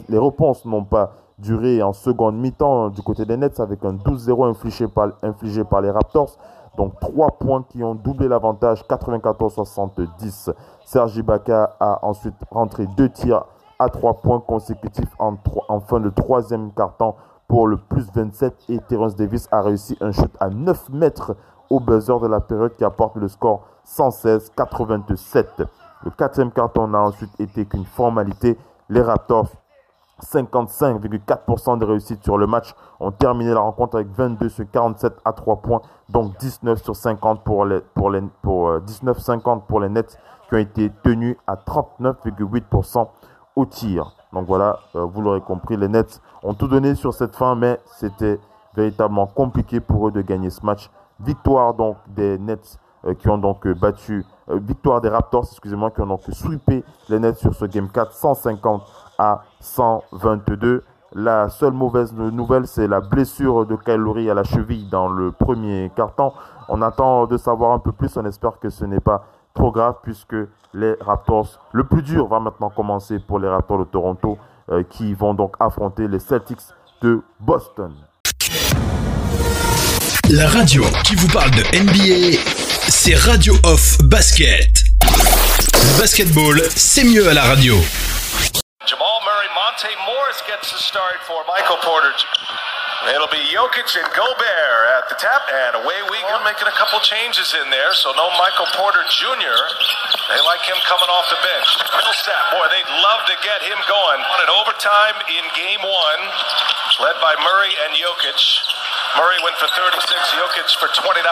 les 0.08 0.18
réponses 0.18 0.64
n'ont 0.64 0.84
pas 0.84 1.12
duré 1.38 1.82
en 1.82 1.92
seconde 1.92 2.36
mi-temps 2.36 2.88
du 2.90 3.02
côté 3.02 3.24
des 3.24 3.36
Nets 3.36 3.60
avec 3.60 3.84
un 3.84 3.94
12-0 3.94 4.50
infligé 4.50 4.88
par, 4.88 5.10
infligé 5.22 5.64
par 5.64 5.80
les 5.80 5.90
Raptors. 5.90 6.36
Donc 6.78 6.98
3 7.00 7.38
points 7.40 7.64
qui 7.68 7.82
ont 7.82 7.96
doublé 7.96 8.28
l'avantage, 8.28 8.84
94-70. 8.88 10.54
Serge 10.84 11.16
Ibaka 11.16 11.76
a 11.80 11.98
ensuite 12.06 12.36
rentré 12.52 12.86
deux 12.96 13.08
tirs 13.08 13.44
à 13.80 13.88
3 13.88 14.22
points 14.22 14.38
consécutifs 14.38 15.12
en, 15.18 15.36
fin 15.80 15.98
de 15.98 16.08
troisième 16.08 16.70
quart-temps 16.72 17.16
pour 17.48 17.66
le 17.66 17.78
plus 17.78 18.08
27 18.14 18.54
et 18.68 18.78
Terence 18.78 19.16
Davis 19.16 19.48
a 19.50 19.60
réussi 19.60 19.96
un 20.00 20.12
shoot 20.12 20.30
à 20.38 20.50
9 20.50 20.90
mètres 20.90 21.36
au 21.68 21.80
buzzer 21.80 22.20
de 22.20 22.28
la 22.28 22.40
période 22.40 22.76
qui 22.76 22.84
apporte 22.84 23.16
le 23.16 23.26
score 23.26 23.64
116-87. 23.84 25.66
Le 26.04 26.10
quatrième 26.12 26.52
carton 26.52 26.86
n'a 26.86 27.00
ensuite 27.00 27.40
été 27.40 27.66
qu'une 27.66 27.86
formalité. 27.86 28.56
Les 28.88 29.02
Raptors 29.02 29.48
55,4% 30.22 31.78
de 31.78 31.84
réussite 31.84 32.22
sur 32.24 32.38
le 32.38 32.46
match. 32.46 32.74
ont 33.00 33.12
terminé 33.12 33.52
la 33.52 33.60
rencontre 33.60 33.96
avec 33.96 34.08
22 34.08 34.48
sur 34.48 34.64
47 34.70 35.14
à 35.24 35.32
3 35.32 35.56
points, 35.56 35.80
donc 36.08 36.36
19 36.38 36.82
sur 36.82 36.96
50 36.96 37.44
pour 37.44 37.64
les, 37.64 37.80
pour 37.94 38.10
les, 38.10 38.22
pour 38.42 38.80
19 38.80 39.16
euh, 39.16 39.20
50 39.20 39.66
pour 39.66 39.80
les 39.80 39.88
Nets 39.88 40.18
qui 40.48 40.54
ont 40.54 40.58
été 40.58 40.90
tenus 41.02 41.36
à 41.46 41.54
39,8% 41.56 43.06
au 43.56 43.66
tir. 43.66 44.14
Donc 44.32 44.46
voilà, 44.46 44.78
euh, 44.96 45.04
vous 45.04 45.20
l'aurez 45.20 45.40
compris, 45.40 45.76
les 45.76 45.88
Nets 45.88 46.20
ont 46.42 46.54
tout 46.54 46.68
donné 46.68 46.94
sur 46.94 47.14
cette 47.14 47.36
fin, 47.36 47.54
mais 47.54 47.78
c'était 47.86 48.40
véritablement 48.74 49.26
compliqué 49.26 49.80
pour 49.80 50.08
eux 50.08 50.12
de 50.12 50.22
gagner 50.22 50.50
ce 50.50 50.64
match. 50.64 50.90
Victoire 51.20 51.74
donc 51.74 51.96
des 52.08 52.38
Nets 52.38 52.78
euh, 53.04 53.14
qui 53.14 53.28
ont 53.28 53.38
donc 53.38 53.66
battu, 53.68 54.24
victoire 54.48 55.00
des 55.00 55.08
Raptors, 55.08 55.44
excusez-moi, 55.50 55.90
qui 55.90 56.00
ont 56.00 56.06
donc 56.06 56.22
sweepé 56.30 56.84
les 57.08 57.20
Nets 57.20 57.36
sur 57.36 57.54
ce 57.54 57.66
Game 57.66 57.88
4, 57.88 58.12
150 58.12 58.82
à 59.18 59.42
122. 59.60 60.84
La 61.14 61.48
seule 61.48 61.72
mauvaise 61.72 62.12
nouvelle, 62.12 62.66
c'est 62.66 62.86
la 62.86 63.00
blessure 63.00 63.64
de 63.64 63.76
Kyle 63.76 64.30
à 64.30 64.34
la 64.34 64.44
cheville 64.44 64.88
dans 64.90 65.08
le 65.08 65.32
premier 65.32 65.90
carton. 65.96 66.32
On 66.68 66.82
attend 66.82 67.26
de 67.26 67.36
savoir 67.38 67.72
un 67.72 67.78
peu 67.78 67.92
plus. 67.92 68.16
On 68.16 68.24
espère 68.26 68.58
que 68.60 68.68
ce 68.68 68.84
n'est 68.84 69.00
pas 69.00 69.24
trop 69.54 69.72
grave 69.72 69.96
puisque 70.02 70.36
les 70.74 70.94
Raptors, 71.00 71.60
le 71.72 71.84
plus 71.84 72.02
dur 72.02 72.28
va 72.28 72.40
maintenant 72.40 72.70
commencer 72.70 73.18
pour 73.18 73.38
les 73.38 73.48
Raptors 73.48 73.78
de 73.78 73.84
Toronto 73.84 74.38
euh, 74.70 74.82
qui 74.82 75.14
vont 75.14 75.34
donc 75.34 75.56
affronter 75.60 76.06
les 76.08 76.18
Celtics 76.18 76.60
de 77.00 77.22
Boston. 77.40 77.92
La 80.30 80.46
radio 80.46 80.82
qui 81.04 81.14
vous 81.14 81.28
parle 81.28 81.50
de 81.52 81.62
NBA, 81.82 82.38
c'est 82.88 83.14
Radio 83.14 83.54
Off 83.64 83.96
Basket. 84.04 84.84
Basketball, 85.98 86.60
c'est 86.68 87.04
mieux 87.04 87.28
à 87.28 87.34
la 87.34 87.44
radio. 87.44 87.74
Monte 89.78 89.94
Morris 90.10 90.42
gets 90.50 90.74
the 90.74 90.82
start 90.82 91.22
for 91.22 91.38
Michael 91.46 91.78
Porter. 91.86 92.10
It'll 93.14 93.30
be 93.30 93.38
Jokic 93.46 93.94
and 93.94 94.10
Gobert 94.10 94.82
at 94.98 95.06
the 95.06 95.14
tap, 95.22 95.46
and 95.46 95.78
away 95.78 96.02
we 96.10 96.18
go. 96.26 96.34
Making 96.42 96.66
a 96.66 96.74
couple 96.74 96.98
changes 96.98 97.54
in 97.54 97.70
there, 97.70 97.94
so 97.94 98.10
no 98.18 98.26
Michael 98.42 98.66
Porter 98.74 99.06
Jr. 99.06 99.58
They 100.34 100.42
like 100.42 100.66
him 100.66 100.74
coming 100.82 101.06
off 101.06 101.30
the 101.30 101.38
bench. 101.46 101.70
Millsap, 101.94 102.58
boy, 102.58 102.66
they'd 102.74 102.90
love 103.06 103.22
to 103.30 103.38
get 103.46 103.62
him 103.62 103.78
going. 103.86 104.18
An 104.18 104.50
overtime 104.50 105.14
in 105.30 105.46
game 105.54 105.86
one, 105.86 106.22
led 106.98 107.14
by 107.22 107.38
Murray 107.38 107.70
and 107.86 107.94
Jokic. 107.94 108.42
Murray 109.16 109.38
went 109.42 109.56
for 109.56 109.68
36, 109.72 110.04
Jokic 110.36 110.68
for 110.76 110.88
29 110.92 111.24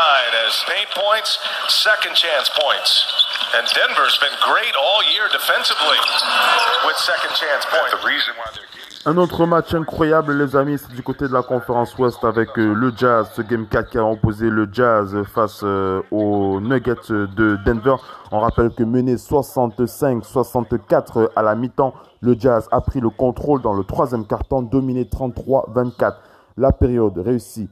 as 0.47 0.65
paint 0.71 0.89
points, 0.97 1.37
second 1.69 2.17
chance 2.17 2.49
points. 2.49 3.05
And 3.55 3.67
Denver's 3.75 4.17
been 4.19 4.33
great 4.41 4.75
all 4.79 5.03
year 5.13 5.29
defensively 5.29 5.99
with 6.87 6.97
second 6.97 7.35
chance 7.37 7.67
points. 7.69 7.93
The 7.93 8.07
reason 8.07 8.33
why 8.39 8.47
they're 8.55 8.67
Un 9.09 9.19
autre 9.19 9.47
match 9.47 9.73
incroyable, 9.73 10.33
les 10.33 10.57
amis, 10.57 10.79
c'est 10.79 10.93
du 10.93 11.01
côté 11.01 11.29
de 11.29 11.33
la 11.33 11.43
conférence 11.43 11.97
Ouest 11.97 12.25
avec 12.25 12.59
euh, 12.59 12.75
le 12.75 12.93
Jazz, 12.97 13.31
ce 13.37 13.43
Game 13.43 13.69
4 13.69 13.89
qui 13.89 13.99
a 13.99 14.05
opposé 14.05 14.51
le 14.51 14.69
Jazz 14.73 15.17
face 15.33 15.61
euh, 15.63 16.03
aux 16.11 16.61
Nuggets 16.61 17.09
de 17.09 17.57
Denver. 17.65 17.95
On 18.33 18.41
rappelle 18.41 18.71
que 18.71 18.83
mené 18.83 19.15
65-64 19.15 21.29
à 21.37 21.43
la 21.43 21.55
mi-temps, 21.55 21.95
le 22.21 22.35
Jazz 22.37 22.67
a 22.73 22.81
pris 22.81 22.99
le 22.99 23.11
contrôle 23.11 23.63
dans 23.63 23.75
le 23.75 23.85
troisième 23.85 24.27
quart-temps, 24.27 24.63
dominé 24.63 25.05
33-24. 25.05 26.15
La 26.59 26.73
période 26.73 27.19
réussit 27.19 27.69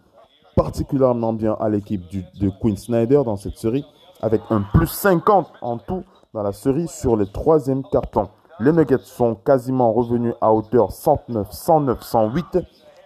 particulièrement 0.57 1.33
bien 1.33 1.57
à 1.59 1.71
l'équipe 1.71 2.03
de 2.39 2.51
Quinn 2.61 2.77
Snyder 2.77 3.23
dans 3.25 3.37
cette 3.37 3.57
série, 3.57 3.85
avec 4.21 4.43
un 4.51 4.63
plus 4.75 4.89
50 4.89 5.49
en 5.63 5.79
tout 5.79 6.05
dans 6.35 6.43
la 6.43 6.53
série 6.53 6.87
sur 6.87 7.17
les 7.17 7.27
troisième 7.27 7.83
cartons. 7.85 8.29
Les 8.61 8.73
Nuggets 8.73 8.99
sont 9.03 9.37
quasiment 9.37 9.93
revenus 9.93 10.35
à 10.41 10.53
hauteur 10.53 10.93
109, 10.93 11.51
109, 11.51 12.03
108 12.03 12.59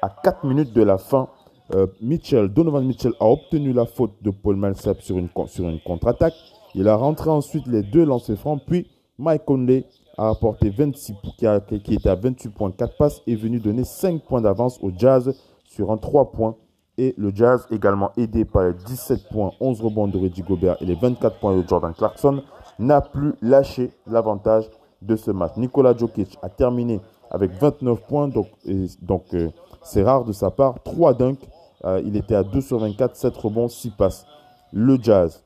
à 0.02 0.08
4 0.08 0.44
minutes 0.44 0.72
de 0.72 0.82
la 0.82 0.98
fin. 0.98 1.28
Euh, 1.74 1.86
Mitchell, 2.02 2.48
Donovan 2.48 2.84
Mitchell 2.84 3.12
a 3.20 3.26
obtenu 3.26 3.72
la 3.72 3.86
faute 3.86 4.12
de 4.20 4.30
Paul 4.30 4.56
Millsap 4.56 5.00
sur 5.00 5.16
une, 5.16 5.28
sur 5.46 5.68
une 5.68 5.80
contre-attaque. 5.80 6.34
Il 6.74 6.88
a 6.88 6.96
rentré 6.96 7.30
ensuite 7.30 7.66
les 7.66 7.82
deux 7.82 8.04
lancers 8.04 8.36
francs. 8.36 8.60
Puis 8.66 8.90
Mike 9.18 9.44
Conley 9.44 9.86
a 10.16 10.30
apporté 10.30 10.70
26, 10.70 11.14
qui, 11.38 11.46
qui 11.80 11.94
était 11.94 12.08
à 12.08 12.16
28.4 12.16 12.96
passes, 12.98 13.22
est 13.26 13.36
venu 13.36 13.60
donner 13.60 13.84
5 13.84 14.22
points 14.22 14.40
d'avance 14.40 14.78
au 14.82 14.90
Jazz 14.96 15.34
sur 15.78 15.92
un 15.92 15.96
3 15.96 16.32
points. 16.32 16.56
Et 17.00 17.14
le 17.16 17.30
Jazz, 17.32 17.64
également 17.70 18.10
aidé 18.16 18.44
par 18.44 18.64
les 18.64 18.72
17 18.74 19.28
points, 19.28 19.52
11 19.60 19.80
rebonds 19.80 20.08
de 20.08 20.18
Reggie 20.18 20.42
Gobert 20.42 20.76
et 20.80 20.84
les 20.84 20.96
24 20.96 21.38
points 21.38 21.56
de 21.56 21.66
Jordan 21.68 21.94
Clarkson, 21.94 22.42
n'a 22.80 23.00
plus 23.00 23.34
lâché 23.40 23.92
l'avantage 24.08 24.68
de 25.02 25.14
ce 25.14 25.30
match. 25.30 25.52
Nikola 25.56 25.96
Jokic 25.96 26.36
a 26.42 26.48
terminé 26.48 27.00
avec 27.30 27.52
29 27.52 28.00
points, 28.08 28.26
donc 28.26 28.48
donc 29.00 29.32
euh, 29.34 29.50
c'est 29.82 30.02
rare 30.02 30.24
de 30.24 30.32
sa 30.32 30.50
part. 30.50 30.82
3 30.82 31.14
dunks, 31.14 31.48
euh, 31.84 32.02
il 32.04 32.16
était 32.16 32.34
à 32.34 32.42
2 32.42 32.60
sur 32.60 32.80
24, 32.80 33.14
7 33.14 33.36
rebonds, 33.36 33.68
6 33.68 33.90
passes. 33.90 34.26
Le 34.72 34.98
Jazz 35.00 35.44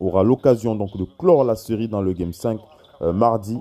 aura 0.00 0.24
l'occasion 0.24 0.74
donc 0.74 0.96
de 0.96 1.06
clore 1.16 1.44
la 1.44 1.54
série 1.54 1.86
dans 1.86 2.02
le 2.02 2.12
Game 2.12 2.32
5 2.32 2.58
euh, 3.02 3.12
mardi. 3.12 3.60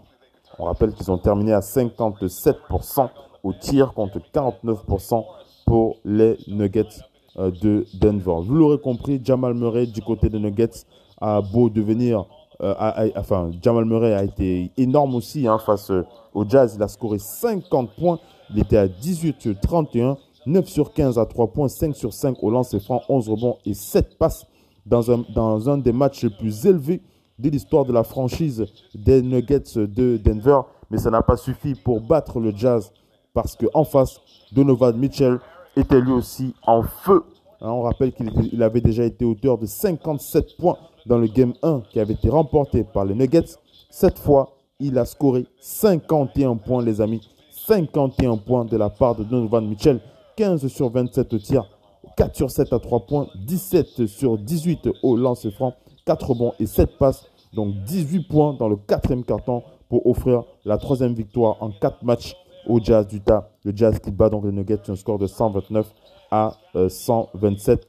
On 0.58 0.64
rappelle 0.66 0.94
qu'ils 0.94 1.12
ont 1.12 1.20
terminé 1.20 1.54
à 1.54 1.60
57% 1.60 3.10
au 3.44 3.54
tir 3.54 3.94
contre 3.94 4.20
49% 4.34 5.24
pour 5.66 5.98
les 6.06 6.38
Nuggets 6.48 7.02
de 7.38 7.86
Denver. 7.94 8.36
Vous 8.44 8.56
l'aurez 8.56 8.80
compris, 8.80 9.20
Jamal 9.24 9.54
Murray 9.54 9.88
du 9.88 10.02
côté 10.02 10.30
des 10.30 10.40
Nuggets 10.40 10.86
a 11.20 11.42
beau 11.42 11.70
devenir 11.70 12.26
euh, 12.62 13.10
enfin, 13.16 13.52
Jamal 13.62 13.86
Murray 13.86 14.14
a 14.14 14.24
été 14.24 14.72
énorme 14.78 15.16
aussi 15.16 15.48
hein, 15.48 15.58
face 15.58 15.90
euh, 15.92 16.06
au 16.34 16.48
Jazz. 16.48 16.76
Il 16.78 16.84
a 16.84 16.88
scoré 16.88 17.20
50 17.20 17.92
points. 17.96 18.20
Il 18.52 18.60
était 18.60 18.78
à 18.78 18.88
18 18.88 19.42
sur 19.42 19.60
31, 19.60 20.18
9 20.46 20.68
sur 20.68 20.94
15 20.94 21.18
à 21.18 21.26
3 21.26 21.48
points, 21.48 21.68
5 21.68 21.96
sur 21.96 22.14
5 22.14 22.42
au 22.42 22.50
lancer 22.50 22.80
franc, 22.80 23.02
11 23.10 23.30
rebonds 23.30 23.58
et 23.66 23.74
7 23.74 24.18
passes 24.18 24.46
dans 24.86 25.12
un, 25.12 25.26
dans 25.34 25.70
un 25.70 25.78
des 25.78 25.92
matchs 25.92 26.24
les 26.24 26.30
plus 26.30 26.66
élevés 26.66 27.02
de 27.40 27.50
l'histoire 27.50 27.86
de 27.86 27.92
la 27.94 28.04
franchise 28.04 28.66
des 28.94 29.22
Nuggets 29.22 29.76
de 29.76 30.18
Denver. 30.18 30.62
Mais 30.92 30.98
ça 30.98 31.10
n'a 31.10 31.22
pas 31.22 31.38
suffi 31.38 31.74
pour 31.74 32.02
battre 32.02 32.40
le 32.40 32.54
Jazz 32.56 32.92
parce 33.34 33.56
qu'en 33.56 33.84
face, 33.84 34.22
Donovan 34.52 34.96
Mitchell 34.96 35.40
était 35.76 36.02
lui 36.02 36.12
aussi 36.12 36.54
en 36.66 36.84
feu. 36.84 37.24
Hein, 37.62 37.72
on 37.72 37.82
rappelle 37.82 38.14
qu'il 38.14 38.62
avait 38.62 38.82
déjà 38.82 39.04
été 39.04 39.26
auteur 39.26 39.58
de 39.58 39.66
57 39.66 40.58
points 40.58 40.78
dans 41.06 41.18
le 41.18 41.28
Game 41.28 41.54
1 41.64 41.84
qui 41.90 42.00
avait 42.00 42.14
été 42.14 42.30
remporté 42.30 42.84
par 42.84 43.06
les 43.06 43.16
Nuggets. 43.16 43.56
Cette 43.90 44.20
fois, 44.20 44.58
il 44.80 44.98
a 44.98 45.06
scoré 45.06 45.46
51 45.60 46.58
points, 46.58 46.84
les 46.84 47.02
amis. 47.02 47.22
51 47.52 48.38
points 48.38 48.66
de 48.66 48.76
la 48.76 48.90
part 48.90 49.16
de 49.16 49.24
Donovan 49.24 49.68
Mitchell. 49.68 50.00
15 50.36 50.68
sur 50.68 50.90
27 50.90 51.34
au 51.34 51.38
tir, 51.38 51.70
4 52.18 52.36
sur 52.36 52.50
7 52.50 52.74
à 52.74 52.80
3 52.80 53.02
points, 53.02 53.28
17 53.46 54.08
sur 54.08 54.38
18 54.38 54.90
au 55.04 55.16
lance 55.16 55.48
franc, 55.52 55.76
4 56.06 56.34
bons 56.34 56.54
et 56.60 56.66
7 56.66 56.98
passes. 56.98 57.28
Donc 57.54 57.76
18 57.84 58.28
points 58.28 58.54
dans 58.54 58.68
le 58.68 58.76
quatrième 58.76 59.24
carton 59.24 59.62
pour 59.90 60.08
offrir 60.08 60.44
la 60.66 60.78
troisième 60.78 61.14
victoire 61.14 61.62
en 61.62 61.70
4 61.70 62.04
matchs 62.04 62.36
au 62.68 62.80
Jazz 62.82 63.08
d'Utah. 63.08 63.50
Le 63.64 63.72
Jazz 63.76 64.00
qui 64.00 64.12
bat 64.12 64.30
donc 64.30 64.46
les 64.46 64.52
Nuggets 64.52 64.90
un 64.90 64.96
score 64.96 65.20
de 65.20 65.28
129 65.28 65.88
à 66.32 66.54
127. 66.88 67.80
Euh, 67.80 67.84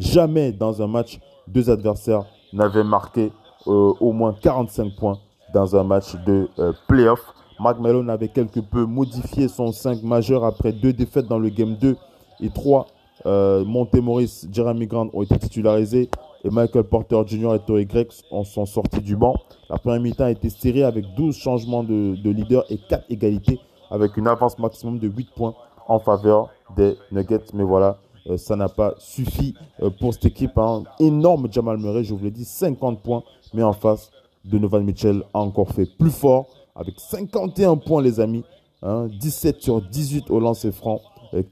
Jamais 0.00 0.50
dans 0.50 0.82
un 0.82 0.88
match 0.88 1.20
deux 1.46 1.70
adversaires 1.70 2.24
n'avaient 2.52 2.84
marqué 2.84 3.30
euh, 3.66 3.92
au 4.00 4.12
moins 4.12 4.34
45 4.40 4.96
points 4.96 5.18
dans 5.52 5.76
un 5.76 5.84
match 5.84 6.16
de 6.26 6.48
euh, 6.58 6.72
playoff. 6.88 7.20
Mark 7.60 7.78
Mellon 7.78 8.08
avait 8.08 8.28
quelque 8.28 8.60
peu 8.60 8.84
modifié 8.84 9.46
son 9.46 9.70
5 9.70 10.02
majeur 10.02 10.44
après 10.44 10.72
deux 10.72 10.92
défaites 10.92 11.26
dans 11.26 11.38
le 11.38 11.48
game 11.48 11.76
2 11.76 11.96
et 12.40 12.50
3. 12.50 12.86
Euh, 13.26 13.64
Montemoris, 13.64 14.48
Jeremy 14.50 14.86
Grant 14.86 15.08
ont 15.12 15.22
été 15.22 15.38
titularisés 15.38 16.10
et 16.44 16.50
Michael 16.50 16.84
Porter 16.84 17.22
Jr. 17.26 17.54
et 17.54 17.58
Torrey 17.60 17.86
Gregg 17.86 18.08
sont 18.10 18.66
sortis 18.66 19.00
du 19.00 19.16
banc. 19.16 19.34
La 19.70 19.78
première 19.78 20.00
mi-temps 20.00 20.24
a 20.24 20.30
été 20.30 20.50
serrée 20.50 20.84
avec 20.84 21.06
12 21.16 21.34
changements 21.34 21.82
de, 21.82 22.16
de 22.22 22.30
leader 22.30 22.64
et 22.68 22.76
4 22.78 23.06
égalités 23.08 23.58
avec 23.90 24.16
une 24.16 24.28
avance 24.28 24.58
maximum 24.58 24.98
de 24.98 25.08
8 25.08 25.30
points 25.34 25.54
en 25.88 25.98
faveur 25.98 26.50
des 26.76 26.96
Nuggets. 27.10 27.46
Mais 27.54 27.64
voilà, 27.64 27.98
euh, 28.28 28.36
ça 28.36 28.56
n'a 28.56 28.68
pas 28.68 28.94
suffi 28.98 29.54
euh, 29.82 29.90
pour 29.98 30.12
cette 30.12 30.26
équipe. 30.26 30.56
Hein. 30.58 30.84
Énorme 31.00 31.48
Jamal 31.50 31.78
Murray, 31.78 32.04
je 32.04 32.14
vous 32.14 32.24
l'ai 32.24 32.30
dit, 32.30 32.44
50 32.44 33.00
points. 33.00 33.22
Mais 33.54 33.62
en 33.62 33.72
face, 33.72 34.10
Donovan 34.44 34.84
Mitchell 34.84 35.22
a 35.32 35.40
encore 35.40 35.70
fait 35.70 35.86
plus 35.86 36.10
fort 36.10 36.46
avec 36.76 37.00
51 37.00 37.76
points, 37.76 38.02
les 38.02 38.20
amis. 38.20 38.44
17 38.82 39.54
hein. 39.54 39.58
sur 39.60 39.80
18 39.80 40.30
au 40.30 40.40
lancer 40.40 40.70
franc, 40.70 41.00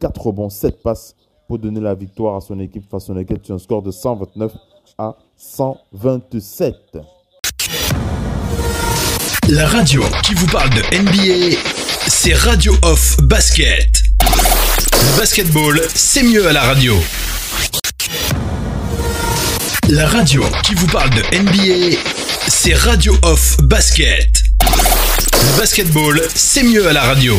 4 0.00 0.26
rebonds, 0.26 0.50
7 0.50 0.82
passes 0.82 1.16
pour 1.48 1.58
donner 1.58 1.80
la 1.80 1.94
victoire 1.94 2.36
à 2.36 2.40
son 2.40 2.58
équipe 2.60 2.88
face 2.90 3.06
son 3.06 3.16
équipe 3.16 3.44
sur 3.44 3.54
un 3.54 3.58
score 3.58 3.82
de 3.82 3.90
129 3.90 4.54
à 4.98 5.14
127. 5.36 6.74
La 9.48 9.66
radio 9.66 10.02
qui 10.22 10.34
vous 10.34 10.46
parle 10.46 10.70
de 10.70 10.82
NBA, 10.96 11.56
c'est 12.06 12.34
Radio 12.34 12.74
Off 12.82 13.16
Basket. 13.22 14.02
Basketball, 15.18 15.80
c'est 15.94 16.22
mieux 16.22 16.46
à 16.46 16.52
la 16.52 16.62
radio. 16.62 16.94
La 19.88 20.06
radio 20.06 20.42
qui 20.62 20.74
vous 20.74 20.86
parle 20.86 21.10
de 21.10 21.22
NBA, 21.38 21.98
c'est 22.48 22.74
Radio 22.74 23.16
Off 23.22 23.56
Basket. 23.62 24.42
Basketball, 25.58 26.20
c'est 26.34 26.62
mieux 26.62 26.86
à 26.88 26.92
la 26.92 27.02
radio. 27.02 27.36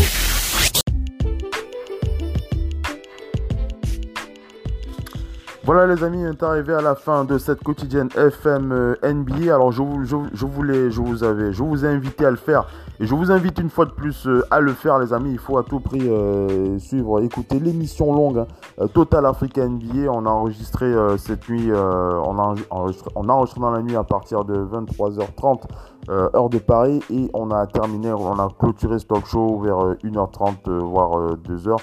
Voilà 5.65 5.87
les 5.87 6.03
amis, 6.03 6.17
on 6.27 6.31
est 6.31 6.43
arrivé 6.43 6.73
à 6.73 6.81
la 6.81 6.93
fin 6.93 7.23
de 7.23 7.37
cette 7.37 7.63
quotidienne 7.63 8.09
FM 8.17 8.73
euh, 8.73 8.95
NBA. 9.01 9.55
Alors 9.55 9.71
je, 9.71 9.81
je, 10.03 10.45
voulais, 10.45 10.91
je 10.91 10.99
vous 10.99 11.23
avais, 11.23 11.53
je 11.53 11.63
vous 11.63 11.85
ai 11.85 11.87
invité 11.87 12.25
à 12.25 12.31
le 12.31 12.35
faire 12.35 12.67
et 12.99 13.05
je 13.05 13.15
vous 13.15 13.31
invite 13.31 13.59
une 13.59 13.69
fois 13.69 13.85
de 13.85 13.91
plus 13.91 14.27
euh, 14.27 14.45
à 14.51 14.59
le 14.59 14.73
faire 14.73 14.99
les 14.99 15.13
amis. 15.13 15.31
Il 15.31 15.37
faut 15.37 15.57
à 15.57 15.63
tout 15.63 15.79
prix 15.79 16.09
euh, 16.09 16.77
suivre, 16.79 17.23
écouter 17.23 17.61
l'émission 17.61 18.13
longue 18.13 18.39
hein. 18.39 18.87
Total 18.93 19.25
Africa 19.25 19.65
NBA. 19.65 20.11
On 20.11 20.25
a 20.25 20.29
enregistré 20.29 20.93
cette 21.17 21.47
nuit, 21.47 21.71
on, 21.71 22.39
a 22.39 22.55
enregistré, 22.69 23.11
on 23.15 23.29
a 23.29 23.31
enregistré 23.31 23.61
dans 23.61 23.71
la 23.71 23.81
nuit 23.81 23.95
à 23.95 24.03
partir 24.03 24.43
de 24.43 24.55
23h30 24.55 25.61
heure 26.09 26.49
de 26.49 26.57
Paris 26.57 26.99
et 27.09 27.29
on 27.33 27.51
a 27.51 27.65
terminé, 27.67 28.11
on 28.11 28.37
a 28.39 28.49
clôturé 28.59 28.99
ce 28.99 29.05
talk 29.05 29.25
show 29.25 29.59
vers 29.59 29.95
1h30 30.03 30.69
voire 30.69 31.35
2h, 31.37 31.77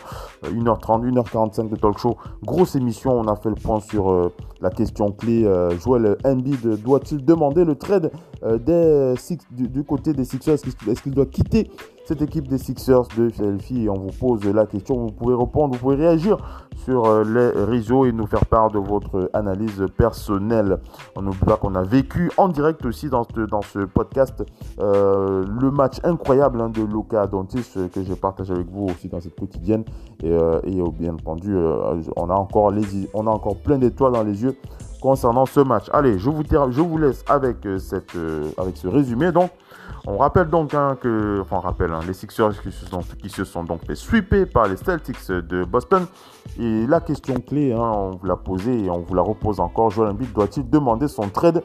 1h30, 0.44 1.10
1h45 1.10 1.68
de 1.68 1.76
talk 1.76 1.98
show. 1.98 2.16
Grosse 2.44 2.74
émission, 2.76 3.12
on 3.12 3.26
a 3.28 3.36
fait 3.36 3.48
le 3.48 3.54
point 3.54 3.80
sur 3.80 4.10
euh, 4.10 4.32
la 4.60 4.70
question 4.70 5.10
clé. 5.12 5.44
Euh, 5.44 5.70
Joel 5.78 6.16
Embiid 6.24 6.82
doit-il 6.82 7.24
demander 7.24 7.64
le 7.64 7.74
trade 7.74 8.10
des 8.42 9.14
du, 9.50 9.68
du, 9.68 9.84
côté 9.84 10.12
des 10.12 10.24
Sixers? 10.24 10.54
Est-ce 10.54 11.02
qu'il 11.02 11.14
doit 11.14 11.26
quitter 11.26 11.70
cette 12.10 12.22
équipe 12.22 12.48
des 12.48 12.58
Sixers 12.58 13.06
de 13.16 13.28
Philadelphie. 13.28 13.86
On 13.88 14.00
vous 14.00 14.10
pose 14.10 14.44
la 14.44 14.66
question, 14.66 14.96
vous 14.96 15.12
pouvez 15.12 15.36
répondre, 15.36 15.74
vous 15.74 15.78
pouvez 15.78 15.94
réagir 15.94 16.38
sur 16.84 17.04
euh, 17.04 17.22
les 17.22 17.64
réseaux 17.64 18.04
et 18.04 18.10
nous 18.10 18.26
faire 18.26 18.44
part 18.46 18.68
de 18.72 18.80
votre 18.80 19.30
analyse 19.32 19.86
personnelle. 19.96 20.78
On 21.14 21.22
n'oublie 21.22 21.38
pas 21.38 21.56
qu'on 21.56 21.76
a 21.76 21.84
vécu 21.84 22.28
en 22.36 22.48
direct 22.48 22.84
aussi 22.84 23.08
dans 23.08 23.22
ce, 23.22 23.42
dans 23.42 23.62
ce 23.62 23.78
podcast 23.78 24.42
euh, 24.80 25.44
le 25.60 25.70
match 25.70 25.98
incroyable 26.02 26.60
hein, 26.60 26.68
de 26.68 26.82
Luca 26.82 27.28
Doncic 27.28 27.64
euh, 27.76 27.86
que 27.86 28.02
j'ai 28.02 28.16
partagé 28.16 28.54
avec 28.54 28.68
vous 28.68 28.86
aussi 28.86 29.08
dans 29.08 29.20
cette 29.20 29.38
quotidienne. 29.38 29.84
Et, 30.24 30.32
et 30.32 30.82
bien 30.98 31.14
entendu, 31.14 31.56
on, 32.16 32.28
a 32.28 32.34
encore 32.34 32.72
les, 32.72 32.82
on 33.14 33.26
a 33.28 33.30
encore 33.30 33.56
plein 33.56 33.78
d'étoiles 33.78 34.12
dans 34.12 34.24
les 34.24 34.42
yeux 34.42 34.56
concernant 35.00 35.46
ce 35.46 35.60
match. 35.60 35.86
Allez, 35.92 36.18
je 36.18 36.30
vous, 36.30 36.42
je 36.44 36.80
vous 36.80 36.98
laisse 36.98 37.24
avec, 37.28 37.56
cette, 37.78 38.16
avec 38.58 38.76
ce 38.76 38.88
résumé. 38.88 39.32
Donc, 39.32 39.50
on 40.06 40.16
rappelle 40.16 40.48
donc 40.48 40.72
hein, 40.74 40.96
que, 41.00 41.40
enfin 41.42 41.56
on 41.56 41.60
rappelle, 41.60 41.92
hein, 41.92 42.00
les 42.06 42.14
Sixers 42.14 42.60
qui 42.62 42.72
se, 42.72 42.86
sont, 42.86 43.00
qui 43.20 43.28
se 43.28 43.44
sont 43.44 43.64
donc 43.64 43.84
fait 43.86 43.94
sweeper 43.94 44.46
par 44.46 44.66
les 44.66 44.76
Celtics 44.76 45.30
de 45.30 45.64
Boston. 45.64 46.06
Et 46.58 46.86
la 46.86 47.00
question 47.00 47.34
clé, 47.34 47.72
hein, 47.72 47.78
on 47.80 48.10
vous 48.12 48.26
l'a 48.26 48.36
posée 48.36 48.84
et 48.84 48.90
on 48.90 49.00
vous 49.00 49.14
la 49.14 49.22
repose 49.22 49.60
encore. 49.60 49.90
Joel 49.90 50.10
Embiid 50.10 50.32
doit-il 50.32 50.68
demander 50.68 51.06
son 51.08 51.28
trade 51.28 51.62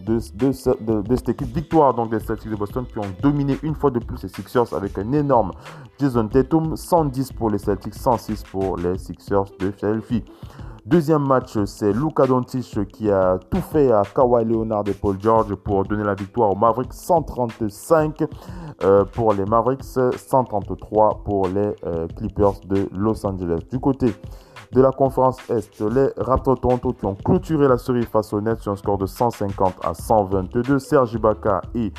de, 0.00 0.18
de, 0.34 1.16
cette 1.16 1.28
équipe 1.28 1.52
victoire 1.54 1.92
donc 1.94 2.10
des 2.10 2.20
Celtics 2.20 2.50
de 2.50 2.56
Boston 2.56 2.84
qui 2.86 2.98
ont 2.98 3.12
dominé 3.22 3.58
une 3.62 3.74
fois 3.74 3.90
de 3.90 3.98
plus 3.98 4.22
les 4.22 4.28
Sixers 4.28 4.72
avec 4.72 4.98
un 4.98 5.12
énorme 5.12 5.52
Jason 5.98 6.28
Tatum, 6.28 6.76
110 6.76 7.32
pour 7.32 7.50
les 7.50 7.58
Celtics, 7.58 7.94
106 7.94 8.44
pour 8.44 8.76
les 8.76 8.98
Sixers 8.98 9.44
de 9.58 9.70
Philadelphie. 9.70 10.22
Deuxième 10.86 11.26
match, 11.26 11.58
c'est 11.64 11.92
Luka 11.92 12.28
Doncic 12.28 12.86
qui 12.86 13.10
a 13.10 13.40
tout 13.50 13.60
fait 13.60 13.90
à 13.90 14.02
Kawhi 14.04 14.44
Leonard 14.44 14.84
et 14.86 14.92
Paul 14.92 15.16
George 15.20 15.52
pour 15.56 15.82
donner 15.82 16.04
la 16.04 16.14
victoire 16.14 16.52
aux 16.52 16.54
Mavericks. 16.54 16.92
135 16.92 18.22
euh, 18.84 19.04
pour 19.04 19.32
les 19.32 19.44
Mavericks, 19.44 19.82
133 19.82 21.24
pour 21.24 21.48
les 21.48 21.72
euh, 21.84 22.06
Clippers 22.16 22.60
de 22.66 22.88
Los 22.96 23.26
Angeles. 23.26 23.58
Du 23.68 23.80
côté 23.80 24.14
de 24.76 24.82
la 24.82 24.90
conférence 24.90 25.38
Est, 25.48 25.80
les 25.80 26.08
Raptors 26.18 26.60
Toronto 26.60 26.92
qui 26.92 27.06
ont 27.06 27.14
clôturé 27.14 27.66
la 27.66 27.78
série 27.78 28.02
face 28.02 28.34
au 28.34 28.42
Nets 28.42 28.60
sur 28.60 28.72
un 28.72 28.76
score 28.76 28.98
de 28.98 29.06
150 29.06 29.72
à 29.82 29.94
122. 29.94 30.78
Serge 30.78 31.14
Ibaka 31.14 31.62
et 31.74 31.90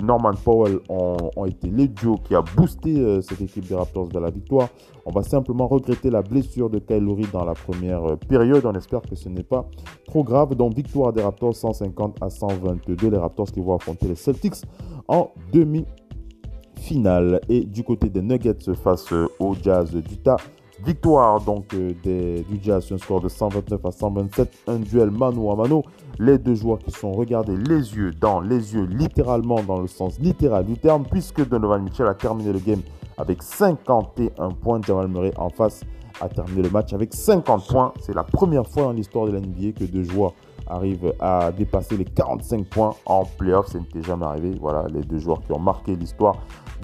Norman 0.00 0.34
Powell 0.44 0.78
ont, 0.88 1.44
été 1.44 1.68
les 1.70 1.88
duos 1.88 2.18
qui 2.22 2.36
a 2.36 2.42
boosté 2.56 3.00
euh, 3.00 3.20
cette 3.20 3.40
équipe 3.40 3.66
des 3.66 3.74
Raptors 3.74 4.06
vers 4.06 4.20
la 4.20 4.30
victoire. 4.30 4.68
On 5.04 5.10
va 5.10 5.24
simplement 5.24 5.66
regretter 5.66 6.08
la 6.08 6.22
blessure 6.22 6.70
de 6.70 6.78
Kyle 6.78 7.04
dans 7.32 7.44
la 7.44 7.54
première 7.54 8.04
euh, 8.04 8.16
période. 8.16 8.64
On 8.64 8.74
espère 8.74 9.02
que 9.02 9.16
ce 9.16 9.28
n'est 9.28 9.42
pas 9.42 9.68
trop 10.06 10.22
grave. 10.22 10.54
Donc 10.54 10.76
victoire 10.76 11.12
des 11.12 11.22
Raptors 11.22 11.56
150 11.56 12.22
à 12.22 12.30
122. 12.30 13.10
Les 13.10 13.18
Raptors 13.18 13.50
qui 13.50 13.60
vont 13.60 13.74
affronter 13.74 14.06
les 14.06 14.14
Celtics 14.14 14.62
en 15.08 15.32
demi-finale. 15.52 17.40
Et 17.48 17.64
du 17.64 17.82
côté 17.82 18.08
des 18.08 18.22
Nuggets 18.22 18.72
face 18.74 19.12
euh, 19.12 19.26
au 19.40 19.56
Jazz 19.60 19.90
d'Utah. 19.90 20.36
Victoire 20.84 21.40
donc 21.40 21.74
des, 22.02 22.42
du 22.42 22.58
Jazz 22.62 22.92
un 22.92 22.98
score 22.98 23.20
de 23.20 23.28
129 23.28 23.84
à 23.86 23.90
127. 23.90 24.58
Un 24.68 24.76
duel 24.76 25.10
mano 25.10 25.50
à 25.50 25.56
mano 25.56 25.82
les 26.18 26.38
deux 26.38 26.54
joueurs 26.54 26.78
qui 26.78 26.90
sont 26.90 27.12
regardés 27.12 27.56
les 27.56 27.94
yeux 27.96 28.12
dans 28.12 28.40
les 28.40 28.74
yeux, 28.74 28.84
littéralement 28.84 29.62
dans 29.62 29.80
le 29.80 29.86
sens 29.86 30.18
littéral 30.18 30.64
du 30.66 30.76
terme, 30.76 31.04
puisque 31.10 31.48
Donovan 31.48 31.82
Mitchell 31.82 32.06
a 32.06 32.14
terminé 32.14 32.52
le 32.52 32.58
game 32.58 32.80
avec 33.16 33.42
51 33.42 34.50
points. 34.50 34.80
Jamal 34.86 35.08
Murray 35.08 35.32
en 35.36 35.48
face 35.48 35.80
a 36.20 36.28
terminé 36.28 36.62
le 36.62 36.70
match 36.70 36.92
avec 36.92 37.14
50 37.14 37.66
points. 37.66 37.92
C'est 38.00 38.14
la 38.14 38.24
première 38.24 38.66
fois 38.66 38.84
dans 38.84 38.92
l'histoire 38.92 39.26
de 39.26 39.32
la 39.32 39.40
NBA 39.40 39.72
que 39.78 39.84
deux 39.84 40.04
joueurs 40.04 40.34
arrivent 40.66 41.14
à 41.20 41.50
dépasser 41.52 41.96
les 41.96 42.04
45 42.04 42.66
points 42.66 42.94
en 43.06 43.24
playoff. 43.24 43.68
Ça 43.68 43.78
n'était 43.78 44.02
jamais 44.02 44.26
arrivé. 44.26 44.54
Voilà, 44.60 44.86
les 44.88 45.02
deux 45.02 45.18
joueurs 45.18 45.40
qui 45.42 45.52
ont 45.52 45.58
marqué 45.58 45.96
l'histoire 45.96 46.36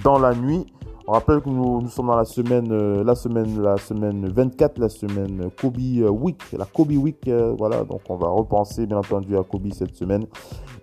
dans 0.02 0.18
la 0.18 0.34
nuit. 0.34 0.66
On 1.11 1.14
rappelle 1.14 1.40
que 1.40 1.49
nous, 1.49 1.88
sommes 1.88 2.07
dans 2.07 2.14
la 2.14 2.25
semaine, 2.25 2.70
euh, 2.70 3.03
la 3.03 3.16
semaine, 3.16 3.61
la 3.61 3.77
semaine 3.79 4.29
24, 4.29 4.79
la 4.79 4.88
semaine 4.88 5.51
Kobe 5.61 5.81
euh, 5.96 6.09
Week, 6.09 6.40
la 6.57 6.66
Kobe 6.66 6.92
Week. 6.92 7.27
Euh, 7.27 7.53
voilà, 7.59 7.83
donc 7.83 8.03
on 8.09 8.14
va 8.14 8.29
repenser 8.29 8.87
bien 8.87 8.99
entendu 8.99 9.37
à 9.37 9.42
Kobe 9.42 9.73
cette 9.73 9.96
semaine. 9.96 10.25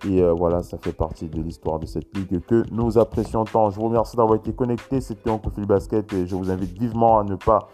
Et 0.06 0.22
voilà, 0.38 0.64
ça 0.64 0.78
fait 0.78 0.92
partie 0.92 1.30
de 1.30 1.42
l'histoire 1.42 1.80
de 1.80 1.86
cette 1.86 2.16
ligue 2.16 2.42
que 2.46 2.66
nous 2.74 2.98
apprécions 2.98 3.46
tant. 3.46 3.70
Je 3.72 3.78
vous 3.78 3.86
remercie 3.86 4.18
d'avoir 4.18 4.36
été 4.36 4.52
connecté. 4.52 5.00
C'était 5.00 5.30
Oncle 5.30 5.50
Phil 5.56 5.66
Basket 5.66 6.12
et 6.12 6.28
je 6.28 6.36
vous 6.36 6.52
invite 6.52 6.78
vivement 6.78 7.20
à 7.20 7.24
ne 7.24 7.36
pas 7.36 7.70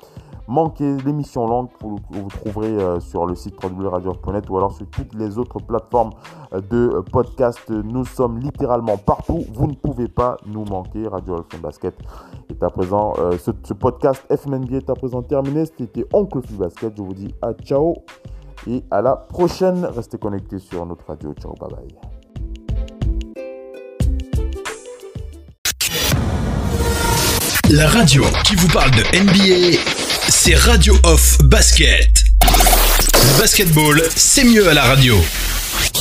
manquez 0.48 0.98
l'émission 0.98 1.48
longue 1.48 1.70
que 1.80 1.86
vous, 1.86 2.30
trouverez 2.30 2.68
euh, 2.68 3.00
sur 3.00 3.26
le 3.26 3.36
site 3.36 3.56
www.radio.net 3.64 4.50
ou 4.50 4.58
alors 4.58 4.74
sur 4.74 4.88
toutes 4.88 5.14
les 5.16 5.38
autres 5.38 5.60
plateformes 5.60 6.12
euh, 6.54 6.62
de 6.62 7.02
podcast. 7.12 7.70
Nous 7.70 8.06
sommes 8.06 8.40
littéralement 8.40 8.98
partout. 8.98 9.44
Vous 9.54 9.68
ne 9.68 9.74
pouvez 9.74 10.08
pas 10.08 10.38
nous 10.46 10.66
manquer. 10.66 11.08
Radio 11.08 11.36
Alpha 11.36 11.58
Basket 11.62 11.96
à 12.62 12.70
présent, 12.70 13.14
euh, 13.20 13.38
ce, 13.38 13.74
podcast 13.74 14.24
FMNB 14.30 14.74
est 14.74 14.90
à 14.90 14.96
présent 14.96 15.22
terminé. 15.22 15.66
C'était 15.66 16.06
Oncle 16.14 16.40
Phil 16.46 16.58
Basket. 16.58 16.94
Je 16.96 17.02
vous 17.02 17.14
dis 17.14 17.34
à 17.42 17.54
ciao 17.54 17.96
et 18.68 18.84
à 18.92 19.02
la 19.02 19.16
prochaine. 19.16 19.86
Restez 19.86 20.18
connectés 20.18 20.60
sur 20.60 20.86
notre 20.86 21.06
radio. 21.08 21.34
Ciao, 21.34 21.54
bye 21.60 21.70
bye. 21.70 21.88
La 27.70 27.88
radio 27.88 28.24
qui 28.44 28.56
vous 28.56 28.68
parle 28.68 28.92
de 28.92 29.02
NBA 29.24 29.80
c'est 30.30 30.56
Radio 30.56 30.96
Off 31.04 31.38
Basket. 31.44 32.24
Basketball, 33.40 34.02
c'est 34.16 34.44
mieux 34.44 34.68
à 34.68 34.74
la 34.74 34.84
radio. 34.84 35.16